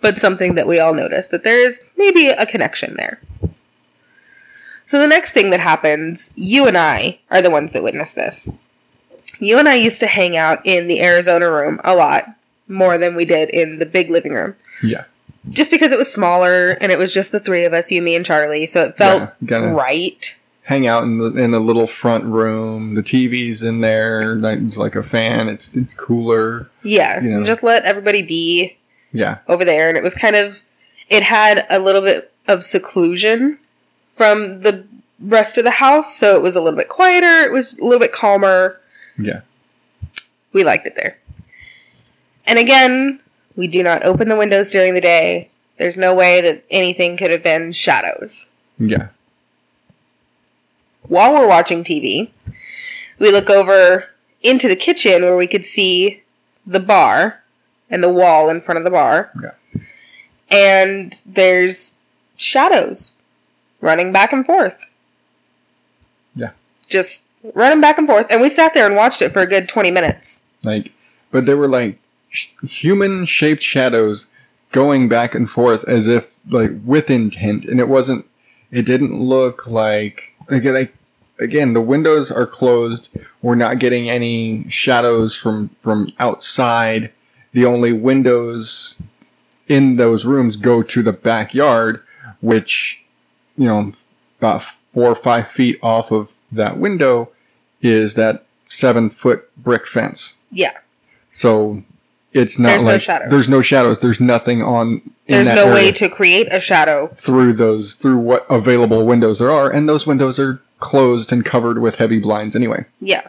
[0.00, 3.20] But something that we all notice that there is maybe a connection there.
[4.86, 8.48] So the next thing that happens, you and I are the ones that witness this.
[9.38, 12.24] You and I used to hang out in the Arizona room a lot
[12.68, 14.54] more than we did in the big living room.
[14.82, 15.04] Yeah.
[15.50, 18.14] Just because it was smaller and it was just the three of us, you, me,
[18.14, 20.34] and Charlie, so it felt Yeah, right.
[20.62, 22.94] Hang out in the in the little front room.
[22.94, 24.38] The TV's in there.
[24.44, 25.48] It's like a fan.
[25.48, 26.68] It's it's cooler.
[26.82, 27.46] Yeah, You know.
[27.46, 28.76] just let everybody be
[29.12, 29.38] Yeah.
[29.48, 30.60] over there, and it was kind of,
[31.08, 33.58] it had a little bit of seclusion
[34.16, 34.84] from the
[35.20, 37.42] rest of the house, so it was a little bit quieter.
[37.42, 38.80] It was a little bit calmer.
[39.18, 39.40] Yeah.
[40.52, 41.18] We liked it there.
[42.46, 43.20] And again,
[43.56, 45.50] we do not open the windows during the day.
[45.76, 48.48] There's no way that anything could have been shadows.
[48.78, 49.08] Yeah.
[51.02, 52.30] While we're watching TV,
[53.18, 54.06] we look over
[54.42, 56.22] into the kitchen where we could see
[56.66, 57.42] the bar
[57.90, 59.30] and the wall in front of the bar.
[59.42, 59.80] Yeah.
[60.50, 61.94] And there's
[62.36, 63.14] shadows
[63.80, 64.86] running back and forth.
[66.34, 66.50] Yeah.
[66.88, 67.22] Just
[67.54, 68.26] running back and forth.
[68.30, 70.42] And we sat there and watched it for a good 20 minutes.
[70.64, 70.92] Like,
[71.30, 71.98] but they were like
[72.28, 74.26] sh- human shaped shadows
[74.72, 78.24] going back and forth as if like with intent, and it wasn't.
[78.70, 80.74] It didn't look like again.
[80.74, 80.94] Like,
[81.38, 83.10] again, the windows are closed.
[83.42, 87.12] We're not getting any shadows from from outside.
[87.52, 89.00] The only windows
[89.68, 92.02] in those rooms go to the backyard,
[92.40, 93.02] which
[93.56, 93.92] you know
[94.40, 97.30] about four or five feet off of that window
[97.82, 100.36] is that seven foot brick fence.
[100.50, 100.76] Yeah.
[101.30, 101.82] So
[102.32, 103.30] it's not There's no like shadows.
[103.30, 103.98] there's no shadows.
[104.00, 105.00] There's nothing on.
[105.26, 107.08] in There's no way to create a shadow.
[107.14, 111.80] through those through what available windows there are, and those windows are closed and covered
[111.80, 112.84] with heavy blinds anyway.
[113.00, 113.26] Yeah.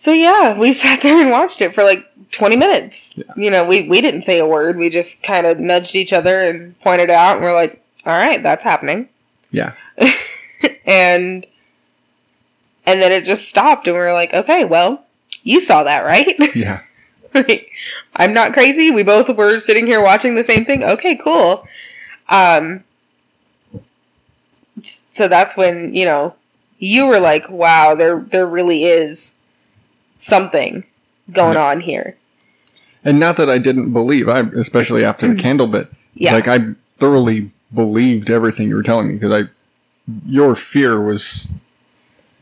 [0.00, 3.12] So yeah, we sat there and watched it for like 20 minutes.
[3.16, 3.24] Yeah.
[3.36, 4.78] You know, we, we didn't say a word.
[4.78, 8.42] We just kind of nudged each other and pointed out and we're like, all right,
[8.42, 9.10] that's happening.
[9.50, 9.74] Yeah,
[10.86, 11.46] And
[12.86, 15.04] and then it just stopped and we were like, okay, well,
[15.42, 16.32] you saw that, right?
[16.56, 16.80] yeah,
[17.34, 17.70] Like,
[18.16, 18.90] I'm not crazy.
[18.90, 20.82] We both were sitting here watching the same thing.
[20.82, 21.66] Okay, cool.
[22.30, 22.84] Um
[24.82, 26.36] so that's when, you know,
[26.78, 29.34] you were like, wow, there there really is
[30.20, 30.84] something
[31.32, 31.64] going Yeah.
[31.70, 32.16] on here.
[33.04, 34.28] and not that I didn't believe.
[34.28, 35.90] I especially after the candle bit.
[36.14, 36.32] Yeah.
[36.34, 39.48] like I thoroughly believed everything you were telling me because I
[40.26, 41.50] your fear was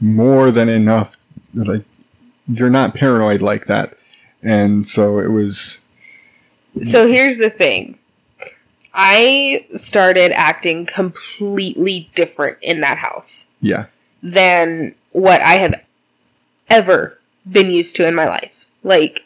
[0.01, 1.17] more than enough.
[1.55, 1.85] Like
[2.49, 3.97] you're not paranoid like that,
[4.43, 5.81] and so it was.
[6.83, 7.99] So here's the thing.
[8.95, 13.87] I started acting completely different in that house Yeah,
[14.23, 15.75] than what I have
[16.69, 17.18] ever
[17.51, 18.67] been used to in my life.
[18.83, 19.25] Like,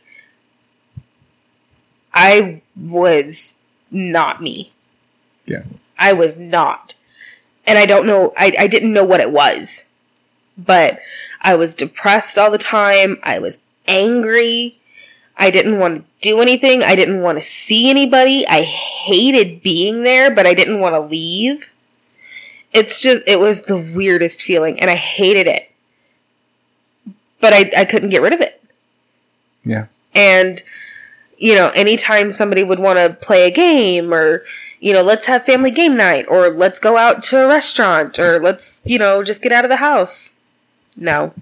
[2.15, 3.57] I was
[3.91, 4.73] not me.
[5.47, 5.65] Yeah.
[5.99, 6.95] I was not.
[7.67, 9.85] And I don't know, I, I didn't know what it was.
[10.59, 11.01] But
[11.41, 13.19] I was depressed all the time.
[13.23, 14.79] I was angry.
[15.37, 16.83] I didn't want to do anything.
[16.83, 18.47] I didn't want to see anybody.
[18.47, 21.71] I hated being there, but I didn't want to leave.
[22.73, 25.72] It's just, it was the weirdest feeling, and I hated it.
[27.43, 28.63] But I, I couldn't get rid of it.
[29.65, 30.63] yeah, And,
[31.37, 34.45] you know, anytime somebody would want to play a game or,
[34.81, 38.41] you know, let's have family game night or let's go out to a restaurant or
[38.41, 40.33] let's, you know, just get out of the house.
[40.97, 41.35] No.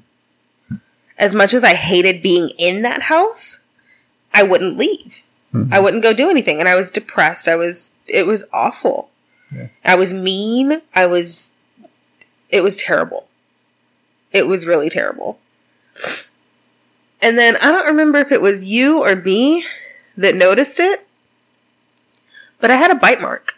[1.19, 3.59] As much as I hated being in that house,
[4.33, 5.23] I wouldn't leave.
[5.55, 5.71] Mhm.
[5.71, 6.61] I wouldn't go do anything.
[6.61, 7.47] And I was depressed.
[7.47, 9.11] I was, it was awful.
[9.55, 9.67] Yeah.
[9.85, 10.81] I was mean.
[10.95, 11.53] I was,
[12.49, 13.27] it was terrible.
[14.33, 15.39] It was really terrible.
[17.23, 19.65] And then I don't remember if it was you or me
[20.17, 21.07] that noticed it,
[22.61, 23.55] but I had a bite mark.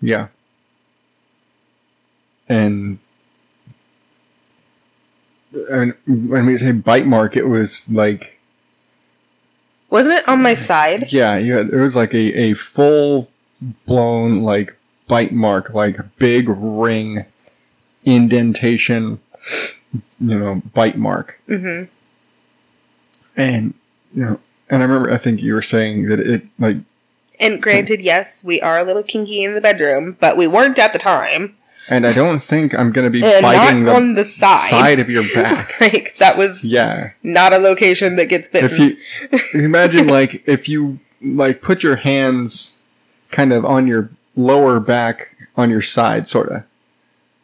[0.00, 0.28] yeah,
[2.48, 2.98] and.
[5.70, 8.40] And when we say bite mark, it was like
[9.88, 11.12] Wasn't it on my side?
[11.12, 11.60] Yeah, yeah.
[11.60, 13.28] It was like a, a full
[13.86, 14.74] blown like
[15.06, 17.24] bite mark, like big ring
[18.04, 19.20] indentation,
[20.20, 21.40] you know, bite mark.
[21.48, 21.90] Mm-hmm.
[23.36, 23.74] And
[24.14, 26.76] you know, and I remember I think you were saying that it like
[27.40, 30.92] And granted, yes, we are a little kinky in the bedroom, but we weren't at
[30.92, 31.56] the time.
[31.88, 34.70] And I don't think I'm going to be And biting not the on the side.
[34.70, 35.78] side of your back.
[35.80, 37.10] like that was yeah.
[37.22, 38.70] not a location that gets bitten.
[38.70, 38.78] If
[39.54, 42.82] you imagine like if you like put your hands
[43.30, 46.64] kind of on your lower back on your side sort of.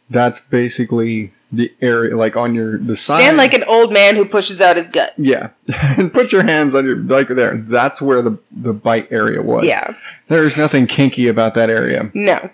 [0.08, 3.20] That's basically the area like on your the side.
[3.22, 5.14] Stand like an old man who pushes out his gut.
[5.16, 5.50] yeah.
[5.98, 7.56] and put your hands on your like there.
[7.56, 9.64] That's where the the bite area was.
[9.64, 9.94] Yeah.
[10.28, 12.10] There's nothing kinky about that area.
[12.14, 12.50] No.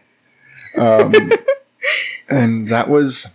[0.78, 1.12] Um,
[2.28, 3.34] and that was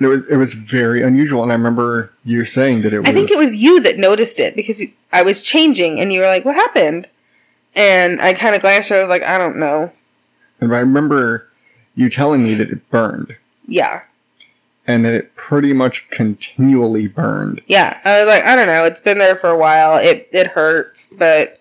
[0.00, 3.12] it was it was very unusual and I remember you saying that it was I
[3.12, 6.26] think it was you that noticed it because you- I was changing and you were
[6.26, 7.08] like, "What happened?"
[7.74, 8.98] And I kind of glanced at her.
[8.98, 9.92] I was like, "I don't know."
[10.60, 11.48] and I remember
[11.94, 13.36] you telling me that it burned
[13.66, 14.02] Yeah.
[14.88, 17.62] And it pretty much continually burned.
[17.68, 18.00] Yeah.
[18.04, 18.84] I was like, "I don't know.
[18.84, 19.96] It's been there for a while.
[19.96, 21.60] It it hurts, but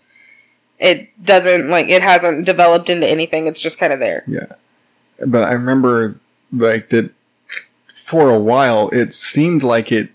[0.80, 3.46] it doesn't like it hasn't developed into anything.
[3.46, 4.54] It's just kind of there." Yeah,
[5.26, 6.16] but I remember
[6.52, 7.12] like that
[7.94, 10.10] for a while it seemed like it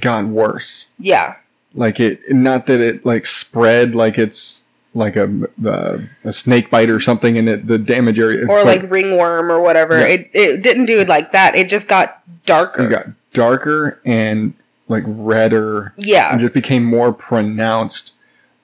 [0.00, 0.88] got worse.
[0.98, 1.34] Yeah.
[1.74, 4.65] Like it not that it like spread like it's
[4.96, 8.66] like a uh, a snake bite or something and it the damage area Or but
[8.66, 10.00] like ringworm or whatever.
[10.00, 10.06] Yeah.
[10.06, 11.54] It it didn't do it like that.
[11.54, 12.84] It just got darker.
[12.84, 14.54] it got darker and
[14.88, 16.30] like redder yeah.
[16.30, 18.14] and just became more pronounced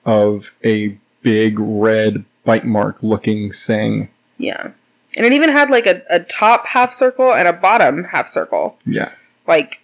[0.05, 4.09] of a big red bite mark looking thing.
[4.37, 4.71] Yeah.
[5.15, 8.79] And it even had like a, a top half circle and a bottom half circle.
[8.85, 9.11] Yeah.
[9.47, 9.83] Like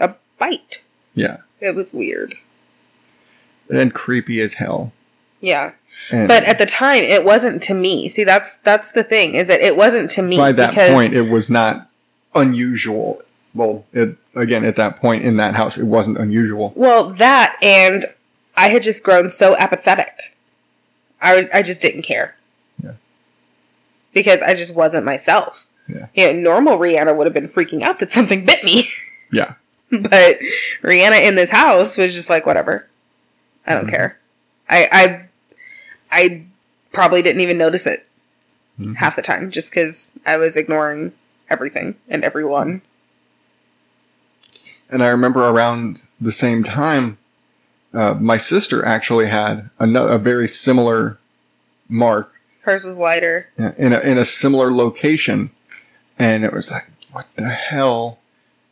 [0.00, 0.82] a bite.
[1.14, 1.38] Yeah.
[1.60, 2.36] It was weird.
[3.70, 4.92] And creepy as hell.
[5.40, 5.72] Yeah.
[6.10, 8.08] And But at the time it wasn't to me.
[8.08, 10.36] See that's that's the thing, is that it wasn't to me.
[10.36, 11.88] by that point it was not
[12.34, 13.22] unusual.
[13.54, 16.72] Well, it, again at that point in that house it wasn't unusual.
[16.76, 18.04] Well, that and
[18.56, 20.36] I had just grown so apathetic.
[21.20, 22.36] I I just didn't care.
[22.82, 22.92] Yeah.
[24.12, 25.66] Because I just wasn't myself.
[25.88, 26.06] Yeah.
[26.14, 28.88] You know, normal Reanna would have been freaking out that something bit me.
[29.32, 29.54] Yeah.
[29.90, 30.38] but
[30.82, 32.88] Reanna in this house was just like, whatever.
[33.66, 33.90] I don't Mhm.
[33.90, 34.18] care.
[34.70, 35.27] I I
[36.10, 36.44] I
[36.92, 38.06] probably didn't even notice it
[38.80, 38.96] Mhm.
[38.96, 41.12] half the time just because I was ignoring
[41.50, 42.82] everything and everyone.
[44.90, 47.18] And I remember around the same time,
[47.92, 51.18] uh, my sister actually had a, a very similar
[51.88, 53.48] mark Hers was lighter.
[53.78, 55.50] in a, in a similar location,
[56.18, 58.18] and it was like, what the hell?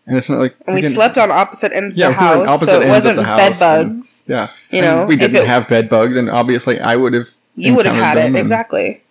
[0.06, 2.26] And it's not like And we again, slept on opposite ends Yeah, of the we
[2.28, 4.24] were house, opposite so it wasn't bed house, and- bugs.
[4.28, 7.28] Yeah, You And know, we didn't it- have bed bugs, and obviously I would have
[7.56, 9.02] You would have had it and- exactly.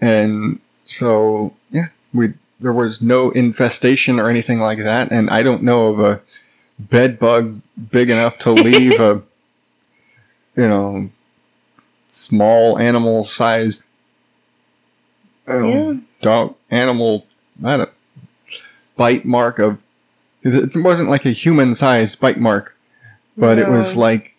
[0.00, 5.62] and so yeah, we there was no infestation or anything like that, and I don't
[5.62, 6.20] know of a
[6.78, 9.20] bed bug big enough to leave a
[10.56, 11.10] you know
[12.08, 13.82] small animal sized
[15.46, 15.94] um, Yeah.
[16.22, 17.26] dog animal
[17.64, 17.86] I
[18.96, 19.78] bite mark of
[20.54, 22.76] it wasn't like a human sized bite mark,
[23.36, 24.34] but it was like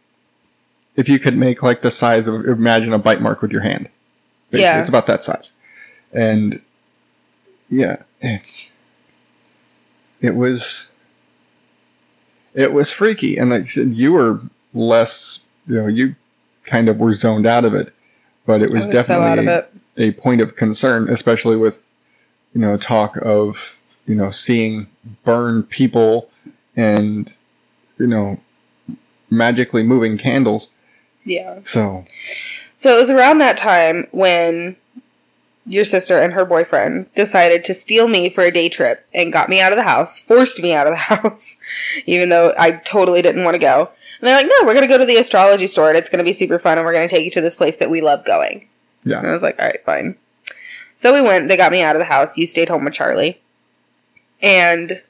[0.96, 3.90] if you could make like the size of imagine a bite mark with your hand.
[4.52, 4.80] Basically, Yeah.
[4.80, 5.54] it's about that size,
[6.12, 6.62] and
[7.70, 8.72] yeah, it's
[10.22, 10.90] it was
[12.54, 14.42] it was freaky, and like I said, you were
[14.74, 16.16] less, you know, you
[16.64, 17.94] kind of were zoned out of it,
[18.46, 19.72] but it was, was so definitely it.
[19.98, 21.82] a point of concern, especially with
[22.54, 23.79] you know talk of
[24.10, 24.88] you know seeing
[25.24, 26.30] burned people
[26.76, 27.38] and
[28.00, 28.40] you know
[29.30, 30.72] magically moving candles.
[31.24, 31.60] Yeah.
[31.64, 32.04] So
[32.76, 34.76] So it was around that time when
[35.66, 39.48] your sister and her boyfriend decided to steal me for a day trip and got
[39.48, 41.58] me out of the house, forced me out of the house,
[42.08, 43.92] even though I totally didn't want to go.
[44.20, 46.18] And they're like, no, we're going to go to the astrology store and it's going
[46.18, 48.02] to be super fun and we're going to take you to this place that we
[48.02, 48.68] love going.
[49.04, 49.20] Yeah.
[49.20, 50.18] And I was like, all right, fine.
[50.98, 52.36] So we went, they got me out of the house.
[52.36, 53.40] You stayed home with Charlie.
[54.42, 55.02] And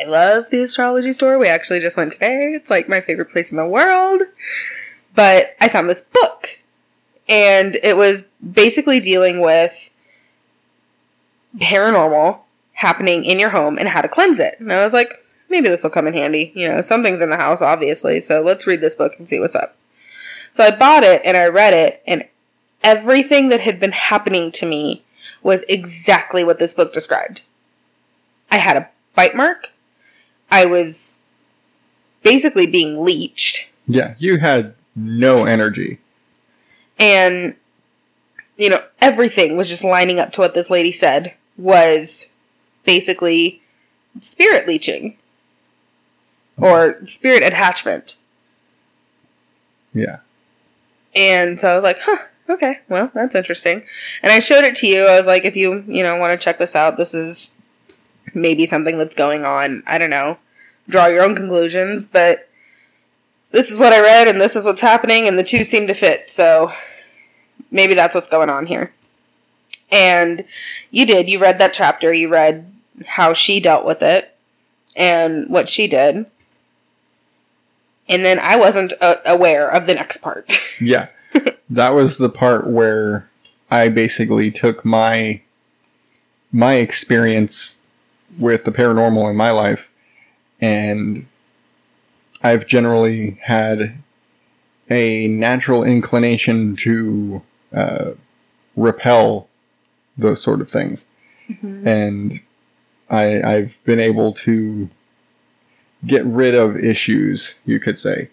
[0.00, 1.38] I love the astrology store.
[1.38, 2.52] We actually just went today.
[2.54, 4.22] It's like my favorite place in the world.
[5.14, 6.58] But I found this book.
[7.28, 9.90] And it was basically dealing with
[11.56, 12.40] paranormal
[12.74, 14.56] happening in your home and how to cleanse it.
[14.58, 15.14] And I was like,
[15.48, 16.52] maybe this will come in handy.
[16.54, 18.20] You know, something's in the house, obviously.
[18.20, 19.76] So let's read this book and see what's up.
[20.50, 22.28] So I bought it and I read it, and
[22.82, 25.02] everything that had been happening to me
[25.42, 27.42] was exactly what this book described.
[28.54, 29.72] I had a bite mark.
[30.48, 31.18] I was
[32.22, 33.66] basically being leached.
[33.88, 34.14] yeah.
[34.18, 35.98] You had no energy.
[36.96, 37.56] And,
[38.56, 42.28] you know, everything was just lining up to what this lady said was
[42.84, 43.60] basically
[44.20, 45.16] spirit leeching
[46.56, 48.18] or spirit attachment.
[49.92, 50.18] Yeah,
[51.14, 53.84] And so I was like, huh, Okay, well, that's interesting.
[54.22, 55.06] And I showed it to you.
[55.06, 57.53] I was like, if you, you know, want to check this out, this is
[58.32, 59.82] maybe something that's going on.
[59.86, 60.38] I don't know.
[60.88, 62.48] Draw your own conclusions, but
[63.50, 65.94] this is what I read and this is what's happening and the two seem to
[65.94, 66.30] fit.
[66.30, 66.72] So
[67.70, 68.92] maybe that's what's going on here.
[69.90, 70.44] And
[70.90, 71.28] you did.
[71.28, 72.12] You read that chapter.
[72.12, 72.70] You read
[73.06, 74.34] how she dealt with it
[74.96, 76.26] and what she did.
[78.08, 80.52] And then I wasn't uh, aware of the next part.
[80.80, 81.06] Yeah.
[81.70, 83.28] that was the part where
[83.70, 85.40] I basically took my
[86.50, 87.80] my experience
[88.38, 89.90] with the paranormal in my life
[90.60, 91.26] and
[92.42, 93.98] I've generally had
[94.90, 97.42] a natural inclination to
[97.74, 98.10] uh,
[98.76, 99.48] repel
[100.16, 101.06] those sort of things.
[101.48, 101.88] Mm-hmm.
[101.88, 102.32] And
[103.08, 104.88] I, I've been able to
[106.06, 108.28] get rid of issues, you could say.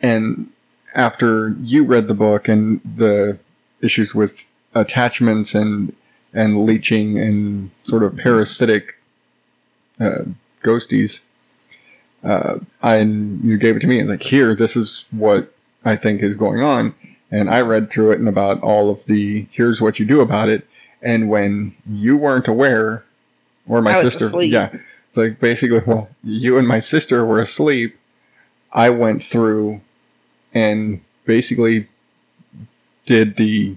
[0.00, 0.50] And
[0.94, 3.38] after you read the book and the
[3.82, 5.94] issues with attachments and
[6.34, 8.97] and leeching and sort of parasitic
[10.00, 10.24] uh,
[10.62, 11.20] ghosties,
[12.24, 15.52] uh, and you gave it to me and like here, this is what
[15.84, 16.94] I think is going on.
[17.30, 20.48] And I read through it and about all of the here's what you do about
[20.48, 20.66] it.
[21.02, 23.04] And when you weren't aware,
[23.68, 24.52] or my sister, asleep.
[24.52, 24.70] yeah,
[25.08, 27.96] it's like basically, well, you and my sister were asleep.
[28.72, 29.80] I went through
[30.54, 31.86] and basically
[33.06, 33.76] did the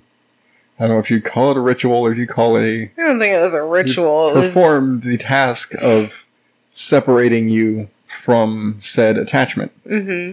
[0.81, 2.83] I don't know if you call it a ritual or if you call it a
[2.99, 4.29] I don't think it was a ritual.
[4.29, 6.27] It was, performed the task of
[6.71, 10.31] separating you from said attachment hmm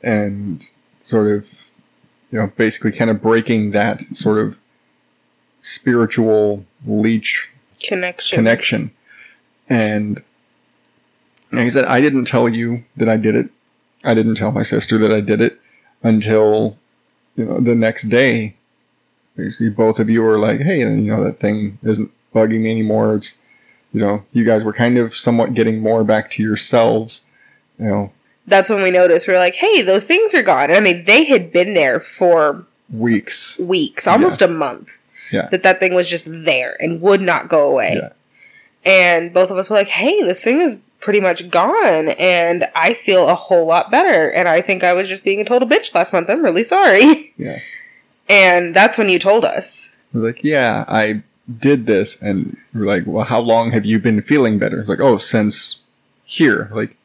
[0.00, 0.64] and
[1.00, 1.70] sort of
[2.30, 4.60] you know basically kind of breaking that sort of
[5.60, 7.50] spiritual leech
[7.82, 8.36] connection.
[8.36, 8.90] connection
[9.68, 10.22] and
[11.50, 13.50] like I said I didn't tell you that I did it
[14.04, 15.60] I didn't tell my sister that I did it
[16.02, 16.76] until
[17.34, 18.54] you know the next day
[19.36, 22.70] basically both of you were like hey and, you know that thing isn't bugging me
[22.70, 23.38] anymore it's
[23.92, 27.22] you know you guys were kind of somewhat getting more back to yourselves
[27.78, 28.12] you know
[28.46, 29.28] That's when we noticed.
[29.28, 30.72] We are like, hey, those things are gone.
[30.72, 34.98] I mean, they had been there for weeks weeks, almost a month.
[35.30, 35.48] Yeah.
[35.50, 37.94] That that thing was just there and would not go away.
[38.02, 38.12] Yeah.
[38.84, 42.08] And both of us were like, hey, this thing is pretty much gone.
[42.18, 44.30] And I feel a whole lot better.
[44.32, 46.28] And I think I was just being a total bitch last month.
[46.28, 47.32] I'm really sorry.
[47.36, 47.58] yeah
[48.28, 49.90] and that's when you told us.
[50.14, 51.22] Like, yeah, I
[51.58, 52.20] did this.
[52.20, 54.80] And we're like, well, how long have you been feeling better?
[54.80, 55.82] It's like, oh, since
[56.24, 56.70] here.
[56.72, 56.96] Like,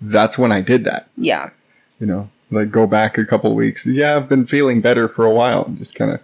[0.00, 1.08] that's when I did that.
[1.16, 1.50] Yeah.
[2.00, 3.86] You know, like go back a couple of weeks.
[3.86, 5.68] Yeah, I've been feeling better for a while.
[5.76, 6.20] Just kind of,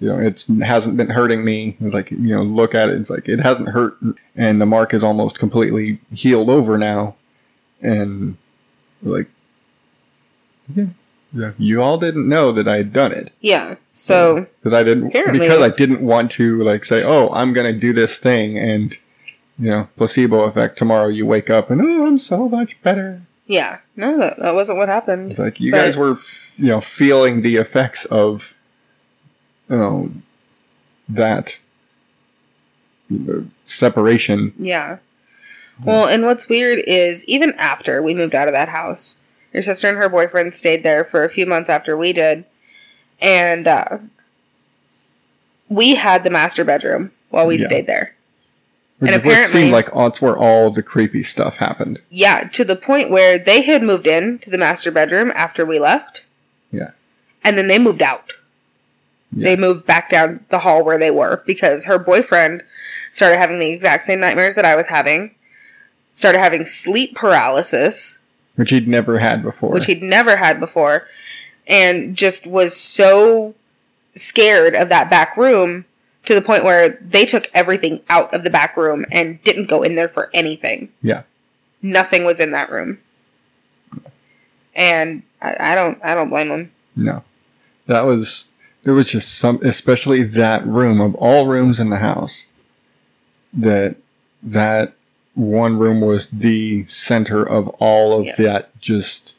[0.00, 1.76] you know, it's hasn't been hurting me.
[1.80, 3.00] It's like, you know, look at it.
[3.00, 3.96] It's like, it hasn't hurt.
[4.34, 7.14] And the mark is almost completely healed over now.
[7.80, 8.36] And
[9.02, 9.28] like,
[10.74, 10.86] yeah,
[11.36, 13.30] yeah, you all didn't know that I had done it.
[13.40, 13.74] Yeah.
[13.92, 17.78] So because I didn't because I didn't want to like say, "Oh, I'm going to
[17.78, 18.96] do this thing," and
[19.58, 20.76] you know, placebo effect.
[20.78, 23.22] Tomorrow you wake up and oh, I'm so much better.
[23.46, 23.78] yeah.
[23.96, 25.30] No, that, that wasn't what happened.
[25.30, 26.18] It's like you But- guys were,
[26.58, 28.54] you know, feeling the effects of,
[29.70, 30.10] you know,
[31.08, 31.58] that
[33.08, 34.52] you know, separation.
[34.58, 34.98] Yeah.
[35.84, 39.16] Well, and what's weird is even after we moved out of that house,
[39.52, 42.44] your sister and her boyfriend stayed there for a few months after we did.
[43.20, 43.98] And uh,
[45.68, 47.64] we had the master bedroom while we Yeah.
[47.66, 48.14] stayed there.
[48.98, 52.00] Which, And which apparently- seemed like that's where all the creepy stuff happened.
[52.08, 55.78] Yeah, to the point where they had moved in to the master bedroom after we
[55.78, 56.24] left.
[56.72, 56.90] Yeah.
[57.44, 58.32] And then they moved out.
[59.34, 59.44] Yeah.
[59.44, 62.62] They moved back down the hall where they were because her boyfriend
[63.10, 65.34] started having the exact same nightmares that I was having.
[66.12, 68.18] Started having sleep paralysis.
[68.56, 69.70] Which he'd never had before.
[69.70, 71.06] which he'd never had before,
[71.66, 73.54] and just was so
[74.14, 75.84] scared of that back room
[76.24, 79.82] to the point where they took everything out of the back room and didn't go
[79.82, 80.88] in there for anything.
[81.02, 81.22] Yeah.
[81.82, 82.98] Nothing was in that room.
[84.74, 86.72] And I, I don't I don't blame him.
[86.96, 87.22] No,
[87.86, 88.52] that was
[88.84, 92.44] it was just some, especially that room of all rooms in the house.
[93.52, 93.96] That
[94.42, 94.95] that
[95.36, 98.34] one room was the center of all of Yeah.
[98.38, 99.36] that just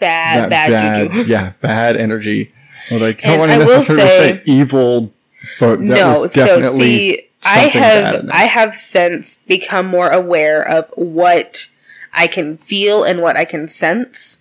[0.00, 1.24] Bad, that bad, juju.
[1.28, 2.52] yeah, bad energy.
[2.90, 5.12] Well, like, I don't want to necessarily say, say- evil,
[5.60, 8.28] but that no, was so definitely see, I bad have.
[8.30, 11.68] I have since become more aware of what
[12.12, 14.38] I can feel and what I can sense,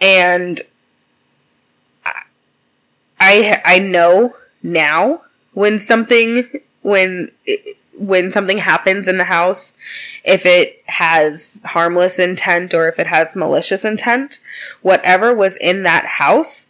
[0.00, 0.62] and
[2.04, 2.12] I
[3.20, 5.22] I, I know now
[5.52, 6.48] when something
[6.82, 7.30] when
[7.98, 9.74] when something happens in the house,
[10.24, 14.40] if it has harmless intent or if it has malicious intent,
[14.82, 16.66] whatever was in that house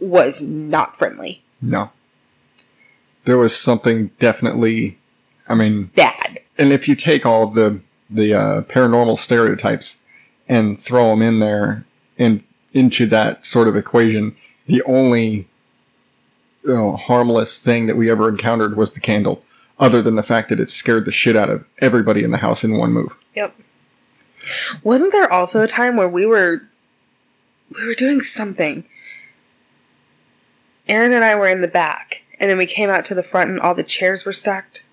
[0.00, 1.42] was not friendly.
[1.60, 1.90] No.
[3.24, 4.98] There was something definitely.
[5.48, 6.40] I mean, Bad.
[6.58, 7.80] and if you take all of the
[8.10, 10.02] the uh, paranormal stereotypes
[10.48, 11.84] and throw them in there
[12.18, 15.48] and into that sort of equation, the only
[16.64, 19.42] you know, harmless thing that we ever encountered was the candle,
[19.82, 22.62] other than the fact that it scared the shit out of everybody in the house
[22.62, 23.16] in one move.
[23.34, 23.54] Yep.
[24.82, 26.62] Wasn't there also a time where we were
[27.74, 28.84] we were doing something?
[30.88, 33.50] Aaron and I were in the back, and then we came out to the front
[33.50, 34.84] and all the chairs were stacked.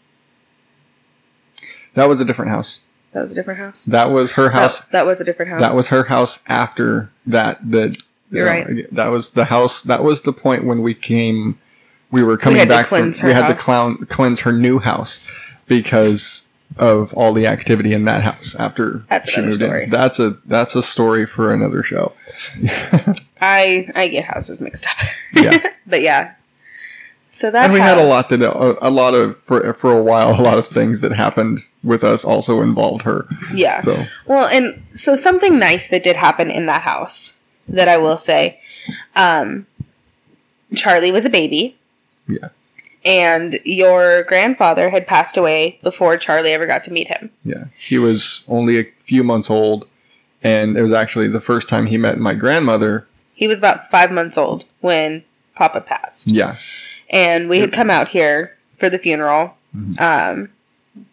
[1.94, 2.82] That was a different house.
[3.14, 3.86] That was a different house.
[3.86, 4.82] That was her house.
[4.82, 5.62] That, that was a different house.
[5.62, 7.60] That was her house after that.
[7.72, 7.98] That
[8.32, 8.66] You're right.
[8.68, 9.82] Uh, that was the house.
[9.82, 11.60] That was the point when we came.
[12.12, 12.88] We were coming to back.
[12.88, 15.26] From, we had to clown, cleanse her new house
[15.68, 16.48] because
[16.78, 19.86] of all the activity in that house after That's she moved story.
[19.86, 19.90] in.
[19.90, 22.14] That's a that's a story for another show.
[23.42, 24.98] I I get houses mixed up.
[25.36, 25.72] Yeah.
[25.88, 26.34] but yeah.
[27.32, 28.78] So that and we had a lot to know.
[28.82, 30.40] A, a lot of for for a while.
[30.40, 33.28] A lot of things that happened with us also involved her.
[33.54, 33.80] Yeah.
[33.80, 37.34] So Well, and so something nice that did happen in that house
[37.68, 38.60] that I will say.
[39.16, 39.68] Um,
[40.76, 41.79] Charlie was a baby.
[42.30, 42.50] Yeah.
[43.06, 47.32] And your grandfather had passed away before Charlie ever got to meet him.
[47.46, 49.88] Yeah, he was only a few months old,
[50.44, 53.08] and it was actually the first time he met my grandmother.
[53.34, 55.24] He was about five months old when
[55.56, 56.28] Papa passed.
[56.30, 56.58] Yeah,
[57.10, 59.56] And we had come out here for the funeral.
[59.76, 60.00] Mhm.
[60.02, 60.50] Um,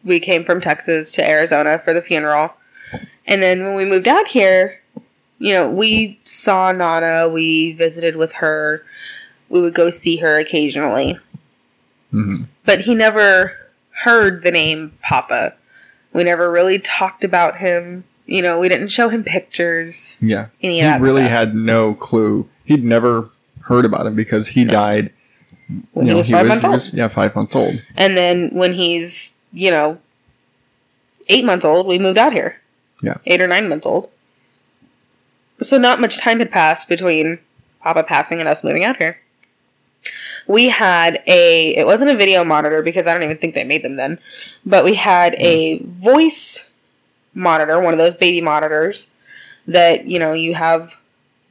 [0.05, 2.53] we came from Texas to Arizona for the funeral.
[3.27, 4.81] And then when we moved out here,
[5.39, 8.83] you know, we saw Nana, we visited with her,
[9.49, 11.19] we would go see her occasionally.
[12.11, 13.53] hmm But he never
[14.05, 15.55] heard the name Papa.
[16.13, 18.05] We never really talked about him.
[18.27, 20.17] You know, we didn't show him pictures.
[20.21, 20.47] yeah.
[20.63, 21.31] Any He really stuff.
[21.31, 22.49] had no clue.
[22.65, 23.31] He'd never
[23.63, 25.13] heard about him because he died
[25.93, 26.75] when you he know, was five months he old.
[26.75, 27.81] was- yeah, five months old.
[27.97, 29.99] And then when he's, you know,
[31.29, 32.61] eight months old, we moved out here.
[33.03, 33.19] Yeah.
[33.27, 34.11] Eight or nine months old.
[35.61, 37.39] So not much time had passed between
[37.83, 39.19] Papa passing and us moving out here.
[40.47, 43.83] We had a, it wasn't a video monitor because I don't even think they made
[43.83, 44.19] them then,
[44.65, 46.73] but we had a voice
[47.35, 49.09] monitor, one of those baby monitors
[49.67, 50.97] that, you know, you have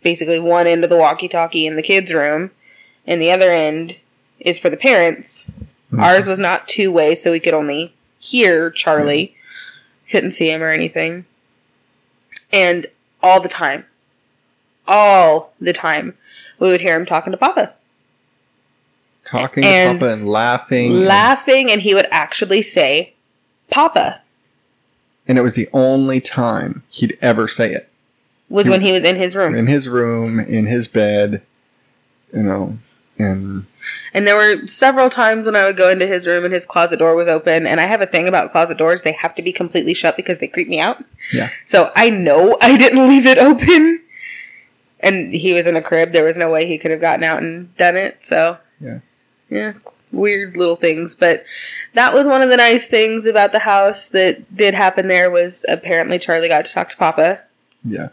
[0.02, 2.52] basically one end of the walkie talkie in the kids' room
[3.06, 3.98] and the other end
[4.40, 5.46] is for the parents.
[5.92, 6.02] Mhm.
[6.02, 9.36] Ours was not two way, so we could only hear Charlie.
[10.10, 11.26] Couldn't see him or anything.
[12.52, 12.88] And
[13.22, 13.86] all the time,
[14.88, 16.16] all the time,
[16.60, 17.74] we would hear him talking to Papa,
[19.26, 23.14] talking and to Papa and laughing, laughing, and he would actually say,
[23.70, 24.22] Papa,
[25.28, 27.90] and it was the only time he'd ever say it
[28.50, 29.56] was when he was in his room.
[29.56, 31.42] in his room, in his bed,
[32.34, 32.78] you know,
[33.18, 33.66] and
[34.14, 37.00] And there were several times when I would go into his room and his closet
[37.00, 37.66] door was open.
[37.66, 40.40] And I have a thing about closet doors, they have to be completely shut because
[40.40, 41.04] they creep me out.
[41.34, 41.50] Yeah.
[41.66, 44.02] So I know I didn't leave it open.
[45.00, 46.12] And he was in a crib.
[46.12, 48.20] There was no way he could have gotten out and done it.
[48.24, 49.00] So, Yeah.
[49.50, 49.74] Yeah.
[50.12, 51.14] Weird little things.
[51.16, 51.44] But
[51.94, 55.66] that was one of the nice things about the house that did happen there was
[55.68, 57.42] apparently Charlie got to talk to Papa.
[57.84, 58.10] yeah,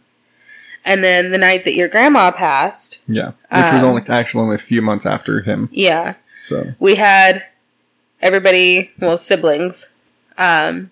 [0.84, 4.56] And then the night that your grandma passed, yeah, which was Um, only actually only
[4.56, 5.68] a few months after him.
[5.70, 7.44] yeah, So we had
[8.20, 9.88] everybody, well, siblings,
[10.38, 10.90] um,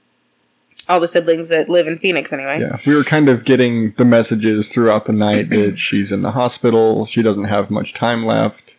[0.88, 2.60] all the siblings that live in Phoenix anyway.
[2.60, 6.32] Yeah, we were kind of getting the messages throughout the night that she's in the
[6.32, 7.06] hospital.
[7.06, 8.76] She doesn't have much time left.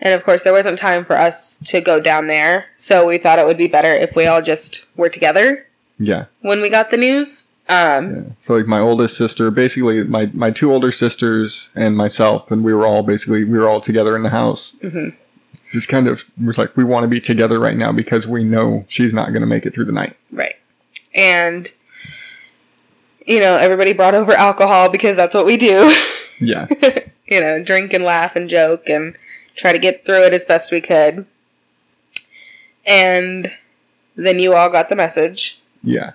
[0.00, 3.38] And of course, there wasn't time for us to go down there, so we thought
[3.38, 5.66] it would be better if we all just were together
[5.98, 7.46] Yeah, when we got the news.
[7.68, 8.22] Um, yeah.
[8.38, 12.72] So like my oldest sister, basically my my two older sisters and myself, and we
[12.74, 14.74] were all basically we were all together in the house.
[14.82, 15.14] mhm.
[15.70, 18.84] Just kind of was like we want to be together right now because we know
[18.88, 20.16] she's not going to make it through the night.
[20.32, 20.56] Right.
[21.14, 21.72] And,
[23.26, 25.94] you know, everybody brought over alcohol because that's what we do.
[26.40, 26.66] Yeah,
[27.26, 29.14] you know, drink and laugh and joke and
[29.60, 31.26] try to get through it as best we could.
[32.86, 33.52] And
[34.16, 35.60] then you all got the message.
[35.84, 36.12] yeah,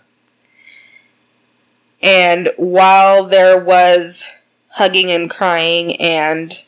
[2.01, 4.25] And while there was
[4.69, 6.63] hugging and crying and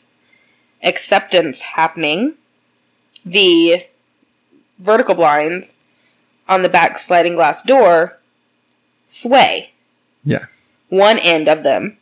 [0.82, 2.34] acceptance happening,
[3.26, 3.86] the
[4.78, 5.78] vertical blinds
[6.48, 8.18] on the back sliding glass door
[9.04, 9.72] sway.
[10.24, 10.46] Yeah.
[10.88, 11.98] One end of them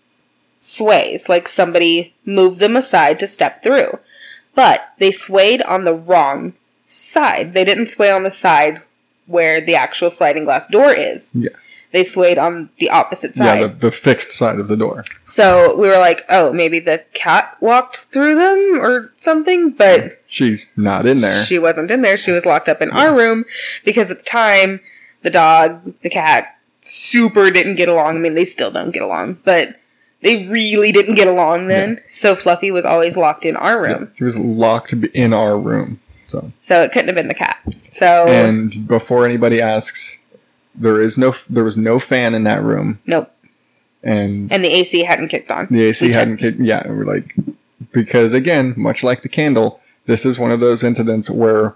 [0.59, 3.99] sways like somebody moved them aside to step through.
[4.57, 6.55] But they swayed on the wrong
[6.87, 7.55] side.
[7.55, 8.83] They didn't sway on the side
[9.27, 11.31] where the actual sliding glass door is.
[11.35, 11.51] Yeah.
[11.93, 13.61] they swayed on the opposite side.
[13.61, 15.05] Yeah, the, the fixed side of the door.
[15.23, 20.67] so we were like, oh, maybe the cat walked through them or something, but She's
[20.77, 21.45] not in there.
[21.45, 22.17] she wasn't in there.
[22.17, 23.45] She was locked up in our room
[23.85, 24.81] because at the time,
[25.23, 28.17] the dog, the cat, super didn't get along.
[28.17, 29.77] I mean, they still don't get along, but
[30.27, 32.01] they really didn't get along then.
[32.11, 34.09] So Fluffy was always locked in our room.
[34.11, 36.01] Yeah, she was locked in our room.
[36.27, 37.59] So, So it couldn't have been the cat.
[37.91, 40.19] So and before anybody asks,
[40.75, 43.31] there is no there was no fan in that room, nope.
[44.03, 45.69] and And the AC hadn't kicked on.
[45.71, 46.39] the AC we hadn't.
[46.39, 46.57] checked.
[46.59, 47.35] Kicked, yeah, we're like
[47.93, 51.75] because again, much like the candle, this is one of those incidents where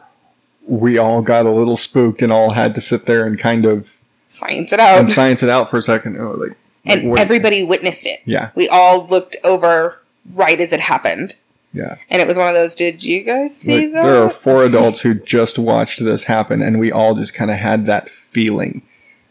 [0.66, 3.96] we all got a little spooked and all had to sit there and kind of
[4.26, 4.98] Science it out.
[4.98, 6.16] and science it out for a second.
[6.20, 8.20] Oh, like, and like, everybody witnessed it.
[8.24, 9.98] yeah, We all looked over
[10.34, 11.36] right as it happened.
[11.72, 11.96] yeah.
[12.08, 14.02] And it was one of those, did you guys see Like, that?
[14.04, 17.56] there are four adults who just watched this happen, and we all just kind of
[17.58, 18.82] had that feeling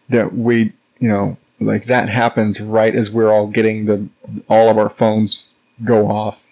[0.10, 4.08] that we, you know, like that happens right as we're all getting the
[4.48, 5.52] all of our phones
[5.84, 6.48] go off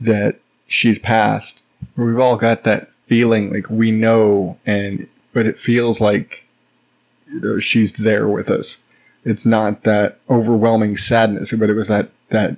[0.00, 0.36] that
[0.68, 1.64] she's passed.
[1.96, 6.46] We've all got that feeling, like we know, and but it feels like
[7.28, 8.78] you know, she's there with us.
[9.24, 12.56] It's not that overwhelming sadness, but it was that that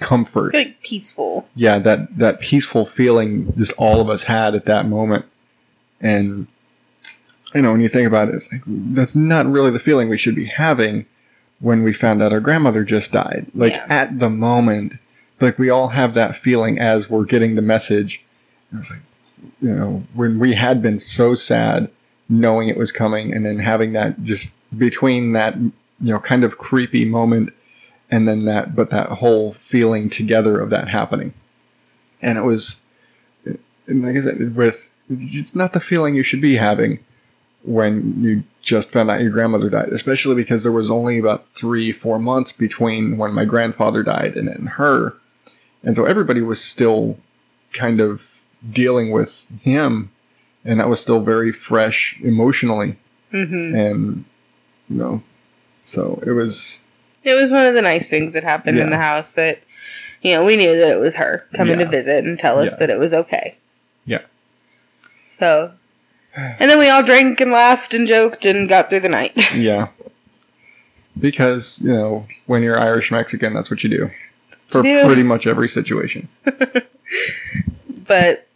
[0.00, 1.46] comfort like peaceful.
[1.54, 5.24] yeah that that peaceful feeling just all of us had at that moment
[6.00, 6.48] and
[7.54, 10.18] you know when you think about it it's like that's not really the feeling we
[10.18, 11.06] should be having
[11.60, 13.86] when we found out our grandmother just died like Yeah.
[13.88, 14.94] at the moment
[15.40, 18.20] like we all have that feeling as we're getting the message
[18.72, 19.00] it was like
[19.62, 21.88] you know when we had been so sad
[22.28, 25.54] knowing it was coming and then having that just between that
[26.00, 27.50] you know kind of creepy moment
[28.10, 31.34] and then that but that whole feeling together of that happening.
[32.22, 32.80] And it was
[33.86, 36.98] and like i said with it's not the feeling you should be having
[37.64, 41.92] when you just found out your grandmother died especially because there was only about three
[41.92, 45.14] four months between when my grandfather died and then her.
[45.82, 47.18] And so everybody was still
[47.74, 48.40] kind of
[48.70, 50.10] dealing with him
[50.64, 52.96] and that was still very fresh emotionally.
[53.30, 54.24] Hmm and
[54.88, 55.22] you know
[55.84, 56.80] so it was
[57.22, 59.60] It was one of the nice things that happened in the house that,
[60.22, 61.84] you know, we knew that it was her coming Yeah.
[61.86, 62.76] to visit and tell us Yeah.
[62.80, 63.56] that it was okay.
[64.04, 64.22] Yeah.
[65.38, 65.72] So,
[66.36, 69.32] and then we all drank and laughed and joked and got through the night.
[69.54, 69.88] Yeah.
[71.18, 74.10] Because, you know, when you're Irish Mexican, that's what you do.
[74.68, 75.06] For you do.
[75.06, 76.28] pretty much every situation.
[77.88, 78.46] but,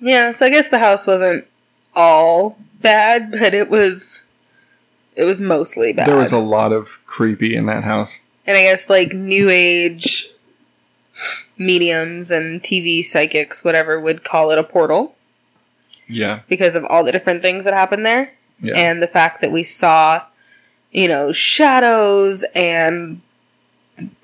[0.00, 1.46] yeah, so I guess the house wasn't
[1.94, 4.20] all bad, but it was,
[5.18, 6.06] it was mostly bad.
[6.06, 8.20] There was a lot of creepy in that house.
[8.46, 10.30] and I guess like new age
[11.56, 15.14] mediums and TV psychics, whatever, would call it a portal
[16.06, 16.40] Yeah.
[16.48, 18.32] because of all the different things that happened there.
[18.60, 18.74] Yeah.
[18.76, 20.22] and the fact that we saw,
[20.90, 23.20] you know, shadows and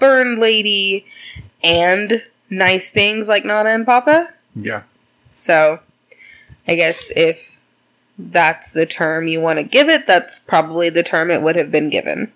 [0.01, 1.07] burn lady
[1.63, 2.21] and
[2.51, 4.31] nice things like Nana and Papa.
[4.57, 4.83] yeah.
[5.33, 5.79] So,
[6.67, 7.54] I guess if
[8.19, 11.71] that's the term you want to give it, that's probably the term it would have
[11.71, 12.33] been given.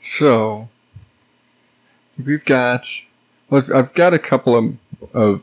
[0.00, 0.68] So,
[2.24, 2.86] we've got,
[3.50, 4.76] well, I've- I've got a couple of,
[5.12, 5.42] of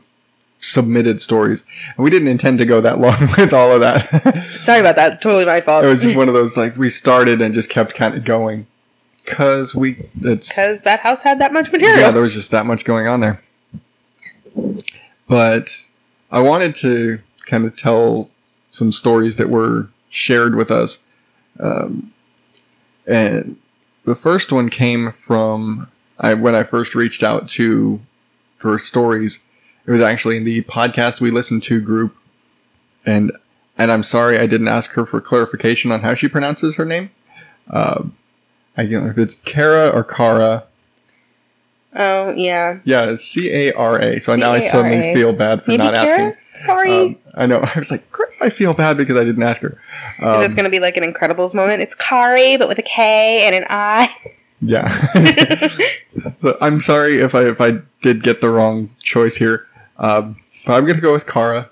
[0.60, 1.64] submitted stories.
[1.96, 4.08] And we didn't intend to go that long with all of that.
[4.60, 5.12] Sorry about that.
[5.12, 5.84] It's totally my fault.
[5.84, 8.66] it was just one of those, like, we started and just kept kind of going.
[9.24, 11.98] Because we, it's, because that house had that much material.
[11.98, 13.42] Yeah, there was just that much going on there.
[15.28, 15.88] But
[16.34, 18.28] I wanted to kind of tell
[18.72, 20.98] some stories that were shared with us.
[21.60, 22.12] Um,
[23.06, 23.56] and
[24.04, 25.86] the first one came from
[26.18, 28.00] I, when I first reached out to
[28.58, 29.38] for stories.
[29.86, 32.16] It was actually in the podcast we listened to group,
[33.06, 33.30] and
[33.78, 37.10] and I'm sorry I didn't ask her for clarification on how she pronounces her name.
[37.70, 38.16] Um,
[38.76, 40.64] I don't know if it's Kara or Kara.
[41.96, 42.78] Oh yeah.
[42.84, 44.20] Yeah, C A R A.
[44.20, 46.20] So now I suddenly feel bad for Maybe not Kara?
[46.28, 46.44] asking.
[46.64, 46.90] Sorry.
[46.90, 47.60] Um, I know.
[47.74, 48.02] I was like,
[48.40, 49.78] I feel bad because I didn't ask her.
[50.18, 51.82] Is Um, this going to be like an Incredibles moment?
[51.82, 54.12] It's Kari, but with a K and an I.
[54.60, 54.88] yeah.
[56.42, 59.66] so I'm sorry if I if I did get the wrong choice here.
[59.98, 60.36] Um,
[60.66, 61.70] but I'm gonna go with Kara.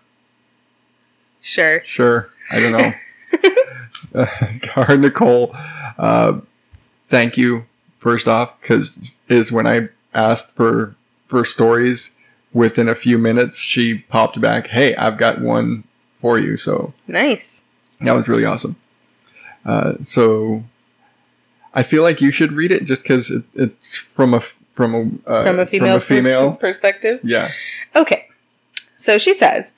[1.40, 1.82] sure.
[1.84, 2.30] Sure.
[2.50, 2.92] I don't know.
[4.14, 4.26] uh,
[4.62, 5.50] Cara Nichole.
[5.98, 6.40] Uh,
[7.08, 7.64] thank you
[7.98, 10.94] first off because is when I asked for
[11.28, 12.10] for stories
[12.52, 15.84] within a few minutes she popped back hey i've got one
[16.14, 17.64] for you so Nice.
[18.00, 18.76] that was really awesome
[19.64, 20.62] uh, so
[21.74, 24.40] i feel like you should read it just because it, it's from a
[24.72, 27.20] from a uh, From a female, from a female pers- perspective.
[27.22, 27.50] yeah
[27.94, 28.26] Okay.
[28.96, 29.74] So she says,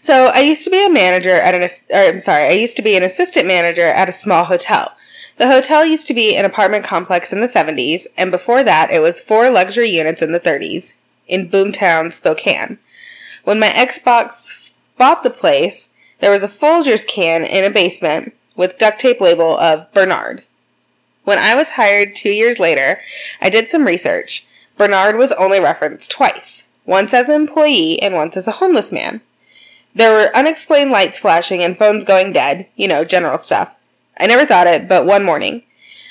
[0.00, 1.68] So I used to be a manager at an, or,
[2.08, 4.92] I'm sorry, I used to be an assistant manager at a small hotel.
[5.36, 9.00] The hotel used to be an apartment complex in the 70s, and before that, it
[9.00, 10.94] was four luxury units in the 30s
[11.26, 12.78] in Boomtown, Spokane.
[13.42, 18.78] When my Xbox bought the place, there was a Folgers can in a basement with
[18.78, 20.44] duct tape label of Bernard.
[21.24, 23.00] When I was hired two years later,
[23.40, 24.46] I did some research.
[24.76, 29.20] Bernard was only referenced twice, once as an employee and once as a homeless man.
[29.94, 33.74] There were unexplained lights flashing and phones going dead, you know, general stuff.
[34.18, 35.64] I never thought it, but one morning,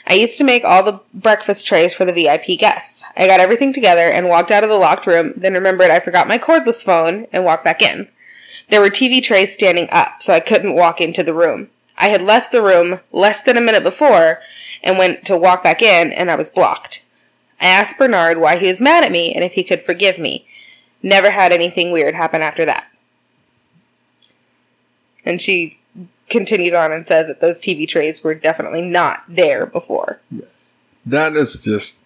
[0.05, 3.03] I used to make all the breakfast trays for the VIP guests.
[3.15, 6.27] I got everything together and walked out of the locked room, then remembered I forgot
[6.27, 8.09] my cordless phone and walked back in.
[8.69, 11.69] There were TV trays standing up, so I couldn't walk into the room.
[11.97, 14.39] I had left the room less than a minute before
[14.81, 17.05] and went to walk back in, and I was blocked.
[17.61, 20.45] I asked Bernard why he was mad at me and if he could forgive me.
[21.01, 22.87] Never had anything weird happen after that.
[25.25, 25.79] And she
[26.29, 30.19] continues on and says that those TV trays were definitely not there before.
[31.05, 31.99] That is just.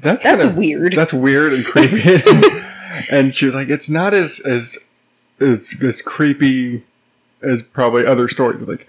[0.00, 0.92] That's That's kinda- weird.
[0.92, 2.02] That's weird and creepy.
[3.10, 4.78] and she was like, "It's not as as
[5.40, 6.84] as, as creepy
[7.42, 8.88] as probably other stories." Like,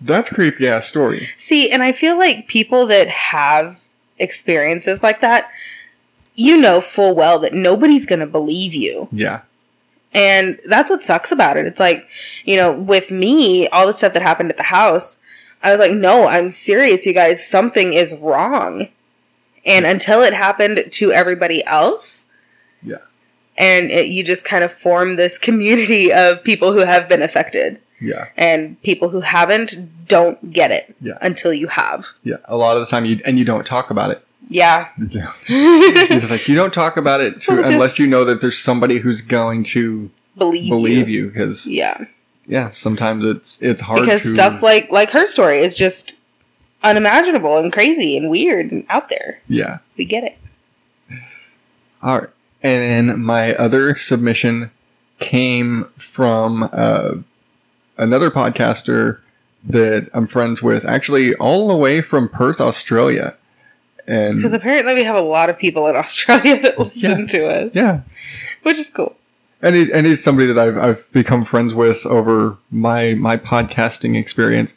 [0.00, 1.28] that's creepy ass story.
[1.36, 3.82] See, and I feel like people that have
[4.18, 5.50] experiences like that,
[6.36, 9.08] you know full well that nobody's going to believe you.
[9.10, 9.40] Yeah,
[10.14, 11.66] And that's what sucks about it.
[11.66, 12.06] It's like,
[12.44, 15.18] you know, with me, all the stuff that happened at the house,
[15.62, 17.44] I was like, no, I'm serious, you guys.
[17.46, 18.88] Something is wrong.
[19.66, 22.26] And until it happened to everybody else,
[22.82, 22.96] yeah,
[23.56, 27.80] and it, you just kind of form this community of people who have been affected.
[28.00, 31.16] yeah, And people who haven't don't get it Yeah.
[31.22, 32.06] until you have.
[32.22, 32.36] yeah.
[32.44, 34.23] A lot of the time, you and you don't talk about it.
[34.48, 34.88] Yeah.
[35.08, 35.32] Yeah.
[35.48, 38.98] It's like you don't talk about it to, Well, unless you know that there's somebody
[38.98, 41.24] who's going to believe, believe you.
[41.24, 41.28] you.
[41.30, 42.04] Because Yeah.
[42.46, 46.14] yeah, sometimes it's it's hard because to stuff like like her story is just
[46.82, 49.40] unimaginable and crazy and weird and out there.
[49.48, 49.78] yeah.
[49.96, 50.38] We get it.
[52.02, 52.28] All right.
[52.62, 54.70] And then my other submission
[55.20, 57.14] came from uh,
[57.96, 59.20] another podcaster
[59.66, 63.34] that I'm friends with, actually all the way from Perth, Australia.
[64.06, 67.26] And Because apparently we have a lot of people in Australia that listen Yeah.
[67.26, 67.74] to us.
[67.74, 68.00] yeah,
[68.62, 69.16] Which is cool.
[69.62, 74.16] and he, and he's somebody that I've I've become friends with over my my podcasting
[74.18, 74.74] experience.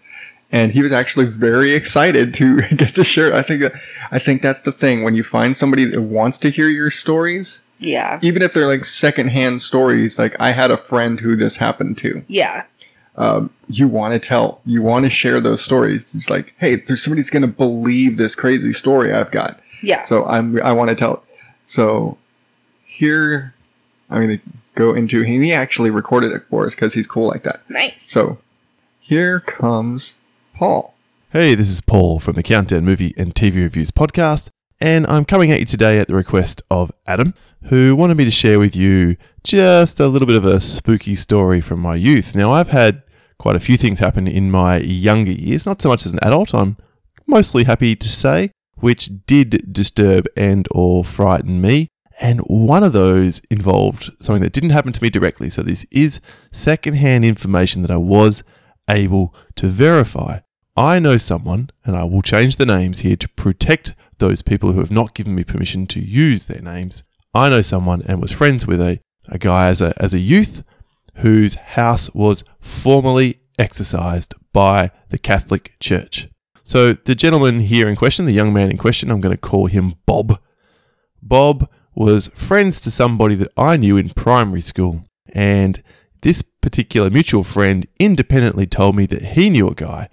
[0.49, 3.33] And he was actually very excited to get to share.
[3.33, 3.63] I think
[4.11, 7.63] I think that's the thing when you find somebody that wants to hear your stories,
[7.79, 8.17] Yeah.
[8.21, 10.17] even if they're like secondhand stories.
[10.17, 12.23] Like I had a friend who this happened to.
[12.27, 12.63] Yeah.
[13.17, 16.13] Um, you want to tell, you want to share those stories.
[16.13, 19.59] It's like, hey, there's somebody's going to believe this crazy story I've got.
[19.81, 20.03] Yeah.
[20.03, 21.19] So I'm, I want to tell it.
[21.63, 22.17] So
[22.85, 23.53] here,
[24.09, 24.45] I'm going to
[24.75, 27.67] go into, he actually recorded it for us because he's cool like that.
[27.69, 28.09] nice.
[28.09, 28.37] So
[28.99, 30.15] here comes
[30.53, 30.93] Paul.
[31.31, 34.49] Hey, this is Paul from the Countdown Movie and TV Reviews podcast,
[34.79, 38.31] and I'm coming at you today at the request of Adam, who wanted me to
[38.31, 42.33] share with you just a little bit of a spooky story from my youth.
[42.33, 43.03] Now, I've had
[43.39, 46.53] quite a few things happen in my younger years, not so much as an adult,
[46.53, 46.77] I'm
[47.25, 51.87] mostly happy to say, which did disturb and or frighten me.
[52.19, 55.49] And one of those involved something that didn't happen to me directly.
[55.51, 56.19] So this is
[56.51, 58.43] secondhand information that I was
[58.89, 60.39] able to verify.
[60.75, 64.79] I know someone, and I will change the names here to protect those people who
[64.79, 67.03] have not given me permission to use their names.
[67.33, 70.63] I know someone and was friends with a, a guy as a, as a youth
[71.17, 76.27] whose house was formally exorcised by the Catholic Church.
[76.63, 79.67] So the gentleman here in question, the young man in question, I'm going to call
[79.67, 80.39] him Bob.
[81.21, 85.01] Bob was friends to somebody that I knew in primary school,
[85.33, 85.81] and
[86.21, 90.09] this particular mutual friend independently told me that he knew a guy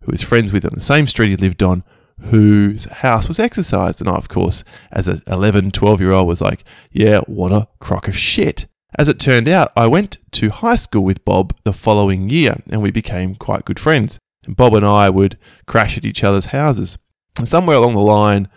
[0.00, 1.84] who was friends with on the same street he lived on
[2.20, 4.00] whose house was exorcised.
[4.00, 7.68] And I, of course, as an 11, 12 year old, was like, yeah, what a
[7.78, 8.66] crock of shit.
[8.98, 12.82] As it turned out, I went to high school with Bob the following year and
[12.82, 14.18] we became quite good friends.
[14.44, 16.98] And Bob and I would crash at each other's houses.
[17.38, 18.48] And somewhere along the line,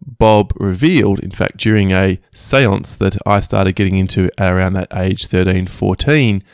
[0.00, 5.26] Bob revealed, in fact, during a seance that I started getting into around that age
[5.26, 6.44] 13, 14,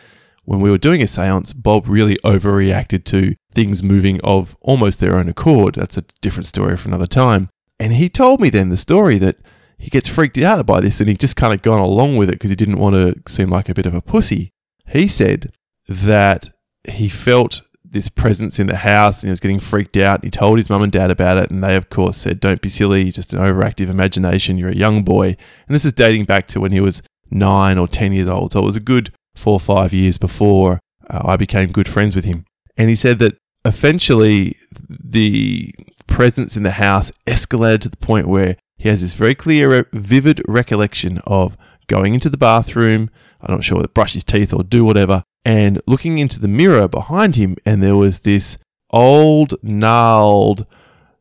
[0.46, 5.16] when we were doing a seance, Bob really overreacted to things moving of almost their
[5.16, 5.74] own accord.
[5.74, 7.50] That's a different story for another time.
[7.78, 9.36] And he told me then the story that
[9.84, 12.36] he gets freaked out by this and he just kind of gone along with it
[12.36, 14.50] because he didn't want to seem like a bit of a pussy.
[14.86, 15.52] He said
[15.86, 16.52] that
[16.88, 20.24] he felt this presence in the house and he was getting freaked out.
[20.24, 22.70] He told his mum and dad about it, and they, of course, said, Don't be
[22.70, 24.56] silly, just an overactive imagination.
[24.56, 25.36] You're a young boy.
[25.68, 28.52] And this is dating back to when he was nine or 10 years old.
[28.52, 30.80] So it was a good four or five years before
[31.10, 32.46] uh, I became good friends with him.
[32.78, 34.56] And he said that eventually
[34.88, 35.74] the
[36.06, 39.84] presence in the house escalated to the point where he has this very clear, uh,
[39.92, 41.56] vivid recollection of
[41.86, 43.10] going into the bathroom,
[43.40, 46.88] I'm not sure whether brush his teeth or do whatever, and looking into the mirror
[46.88, 48.56] behind him, and there was this
[48.90, 50.66] old, gnarled,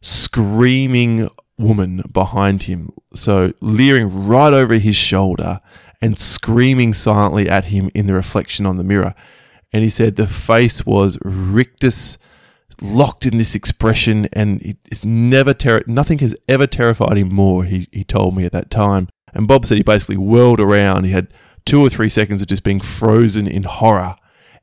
[0.01, 2.89] screaming woman behind him.
[3.13, 5.61] So leering right over his shoulder
[6.01, 9.15] and screaming silently at him in the reflection on the mirror.
[9.71, 12.17] And he said the face was rictus,
[12.83, 17.63] locked in this expression, and it's never ter- nothing has ever terrified him more.
[17.63, 19.07] He he told me at that time.
[19.33, 21.05] And Bob said he basically whirled around.
[21.05, 21.33] He had
[21.65, 24.15] two or three seconds of just being frozen in horror,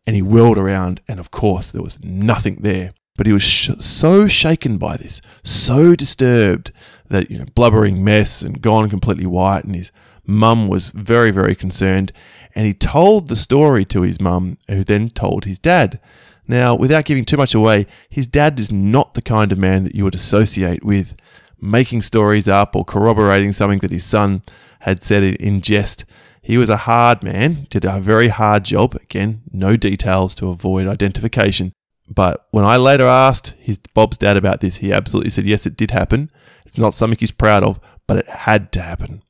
[0.07, 2.93] and he whirled around, and of course there was nothing there.
[3.17, 6.73] But he was sh- so shaken by this, so disturbed
[7.09, 9.93] that you know, blubbering mess and gone completely white, and his
[10.25, 12.13] mum was very, very concerned.
[12.55, 16.01] And he told the story to his mum, who then told his dad.
[16.47, 19.95] Now, without giving too much away, his dad is not the kind of man that
[19.95, 21.15] you would associate with
[21.61, 24.43] making stories up or corroborating something that his son
[24.81, 26.05] had said in jest.
[26.43, 28.95] He was a hard man, did a very hard job.
[28.97, 31.73] Again, no details to avoid identification.
[32.09, 35.77] But when I later asked his Bob's dad about this, he absolutely said yes, it
[35.77, 36.31] did happen.
[36.67, 39.23] It's not something he's proud of, but it had to happen.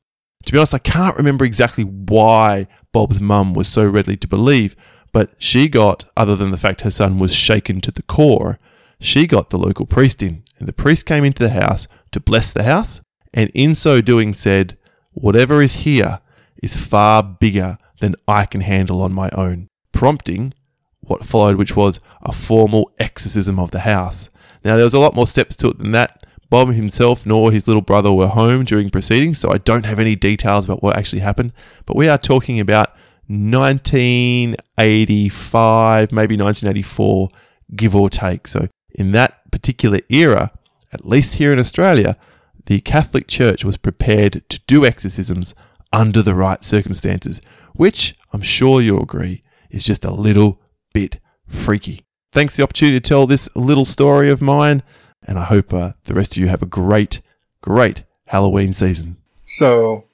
[0.45, 4.75] To be honest, I can't remember exactly why Bob's mum was so readily to believe,
[5.11, 8.59] but she got, other than the fact her son was shaken to the core,
[8.99, 12.53] she got the local priest in, and the priest came into the house to bless
[12.53, 13.01] the house,
[13.33, 14.77] and in so doing said,
[15.13, 16.19] Whatever is here
[16.61, 20.53] is far bigger than I can handle on my own, prompting
[21.01, 24.29] what followed, which was a formal exorcism of the house.
[24.63, 26.23] Now, there was a lot more steps to it than that.
[26.49, 30.15] Bob himself nor his little brother were home during proceedings, so I don't have any
[30.15, 31.53] details about what actually happened.
[31.85, 32.95] But we are talking about
[33.27, 37.29] 1985, maybe 1984,
[37.75, 38.47] give or take.
[38.47, 40.51] So, in that particular era,
[40.91, 42.17] at least here in Australia,
[42.65, 45.55] the Catholic Church was prepared to do exorcisms
[45.91, 47.41] under the right circumstances,
[47.73, 50.59] which I'm sure you'll agree is just a little
[50.93, 52.05] bit freaky.
[52.31, 54.83] Thanks for the opportunity to tell this little story of mine,
[55.23, 57.19] and I hope uh, the rest of you have a great,
[57.61, 59.17] great Halloween season.
[59.43, 60.05] So,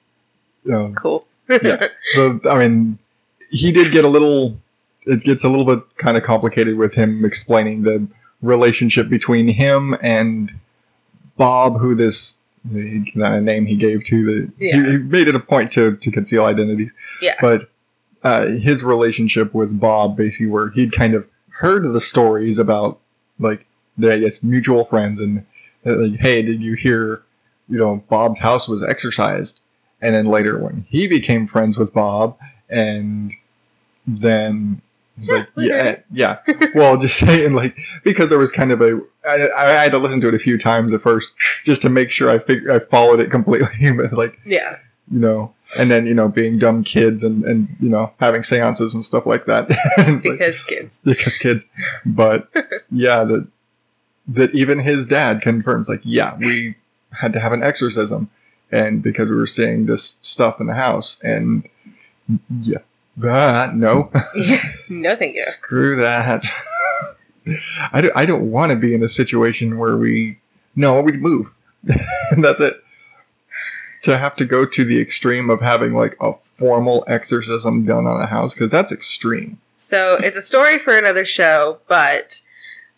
[0.72, 1.26] um, Cool.
[1.48, 1.88] Yeah.
[2.14, 2.98] So, I mean,
[3.50, 4.56] he did get a little.
[5.06, 8.06] It gets a little bit kind of complicated with him explaining the
[8.42, 10.52] relationship between him and
[11.36, 14.52] Bob, who this the kind name he gave to the.
[14.58, 14.76] Yeah.
[14.84, 16.92] He, he made it a point to to conceal identities,
[17.22, 17.34] Yeah.
[17.40, 17.70] but
[18.22, 22.98] uh, his relationship with Bob, basically, where he'd kind of heard the stories about
[23.38, 23.64] like
[23.96, 25.44] the I guess mutual friends and
[25.86, 27.22] uh, like, hey, did you hear?
[27.70, 29.60] You know, Bob's house was exorcised,
[30.00, 32.38] and then later when he became friends with Bob,
[32.68, 33.32] and
[34.06, 34.80] then
[35.18, 36.38] he's like, yeah, yeah.
[36.74, 40.20] Well, just saying like because there was kind of a I, I had to listen
[40.22, 41.32] to it a few times at first
[41.64, 44.78] just to make sure I figured I followed it completely, but like yeah.
[45.10, 48.94] you know, and then you know being dumb kids and and you know having seances
[48.94, 49.68] and stuff like that.
[49.98, 51.00] And, like, Because kids.
[51.04, 51.66] because kids,
[52.06, 52.48] but
[52.90, 53.48] yeah, that
[54.28, 56.76] that even his dad confirms like yeah we
[57.12, 58.30] had to have an exorcism
[58.70, 61.68] and because we were seeing this stuff in the house and
[62.60, 62.78] yeah
[63.24, 64.62] ah, no Yeah.
[64.88, 65.42] No, thank you.
[65.42, 66.44] screw that
[67.92, 70.38] I don't, I don't want to be in a situation where we
[70.76, 71.54] no we move
[72.38, 72.82] that's it
[74.02, 78.20] to have to go to the extreme of having like a formal exorcism done on
[78.20, 82.40] a house because that's extreme So it's a story for another show, but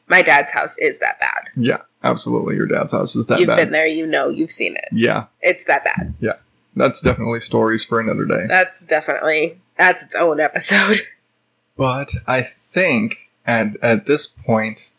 [0.09, 1.49] my dad's house is that bad.
[1.57, 3.41] yeah absolutely your dad's house is that bad.
[3.41, 4.89] you've bad been there, you know, you've seen it.
[4.93, 6.15] yeah It's that bad.
[6.21, 6.35] Yeah.
[6.77, 11.01] That's definitely stories for another day That's definitely that's its own episode.
[11.77, 14.93] but i think at at this point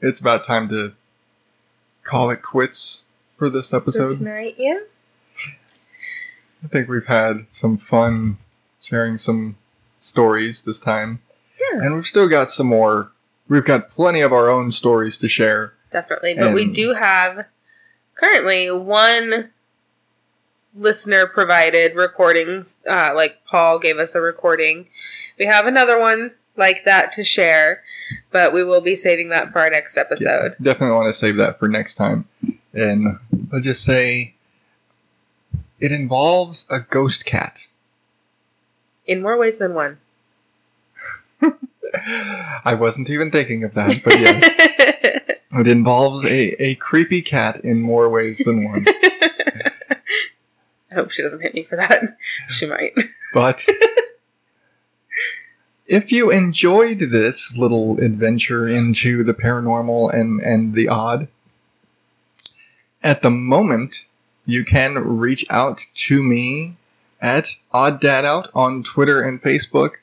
[0.00, 0.92] it's about time to
[2.04, 4.80] call it quits for this For episode tonight, yeah.
[6.64, 8.38] i think we've had some fun
[8.80, 9.56] sharing some
[9.98, 11.20] stories this time
[11.72, 11.82] Yeah.
[11.84, 13.12] and we've still got some more
[13.48, 16.34] we've got plenty of our own stories to share Definitely.
[16.34, 17.46] But we do have
[18.14, 19.50] currently one
[20.74, 22.76] listener provided recordings.
[22.88, 24.88] Uh, like Paul gave us a recording.
[25.38, 27.82] We have another one like that to share,
[28.30, 30.56] but we will be saving that for our next episode.
[30.58, 32.28] Yeah, definitely want to save that for next time.
[32.72, 33.18] And
[33.50, 34.34] let's just say
[35.80, 37.68] it involves a ghost cat.
[39.06, 39.98] In more ways than one.
[42.64, 44.94] I wasn't even thinking of that, but yes,
[45.52, 48.84] it involves a, a creepy cat in more ways than one.
[50.90, 52.16] I hope she doesn't hit me for that.
[52.48, 52.92] she might.
[53.32, 53.64] But
[55.86, 61.28] if you enjoyed this little adventure into the paranormal and, and the odd,
[63.02, 64.06] at the moment,
[64.44, 66.76] you can reach out to me
[67.20, 69.96] at Odd Dad Out on Twitter and Facebook,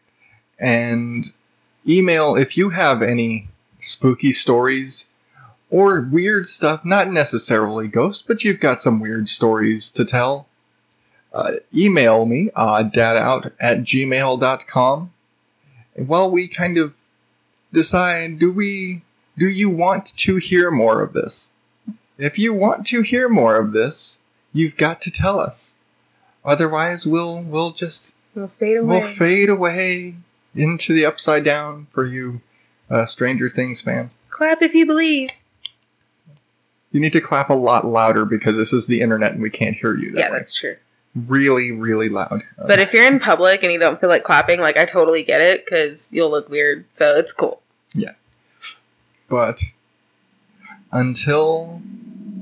[0.59, 1.31] and
[1.87, 3.47] email if you have any
[3.79, 5.11] spooky stories
[5.75, 10.47] or weird stuff, not necessarily ghosts, but you've got some weird stories to tell.
[11.33, 15.11] Uh, email me, odddadout at gmail.com.
[15.97, 16.93] And while we kind of
[17.73, 19.01] decide, do we,
[19.37, 21.51] do you want to hear more of this?
[22.17, 24.21] If you want to hear more of this,
[24.53, 25.77] you've got to tell us.
[26.45, 28.99] Otherwise, we'll, we'll just, We'll fade away.
[28.99, 30.15] we'll fade away
[30.55, 32.39] into the upside down for you,
[32.89, 34.15] uh, Stranger Things fans.
[34.29, 35.31] Clap if you believe.
[36.95, 39.75] You need to clap a lot louder because this is the internet and we can't
[39.75, 40.11] hear you.
[40.11, 40.37] That Yeah, way.
[40.37, 40.77] that's true.
[41.27, 42.41] really, really loud.
[42.57, 45.41] But if you're in public and you don't feel like clapping, like I totally get
[45.41, 46.85] it because you'll look weird.
[46.93, 47.61] So it's cool.
[47.93, 48.13] Yeah.
[49.27, 49.59] But
[50.93, 51.81] until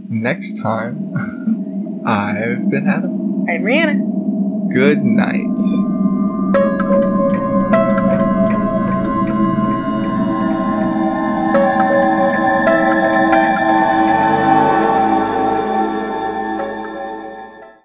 [0.08, 1.14] next time,
[2.06, 3.49] I've been Adam.
[3.49, 4.72] I'm Reanna.
[4.72, 5.49] Good night.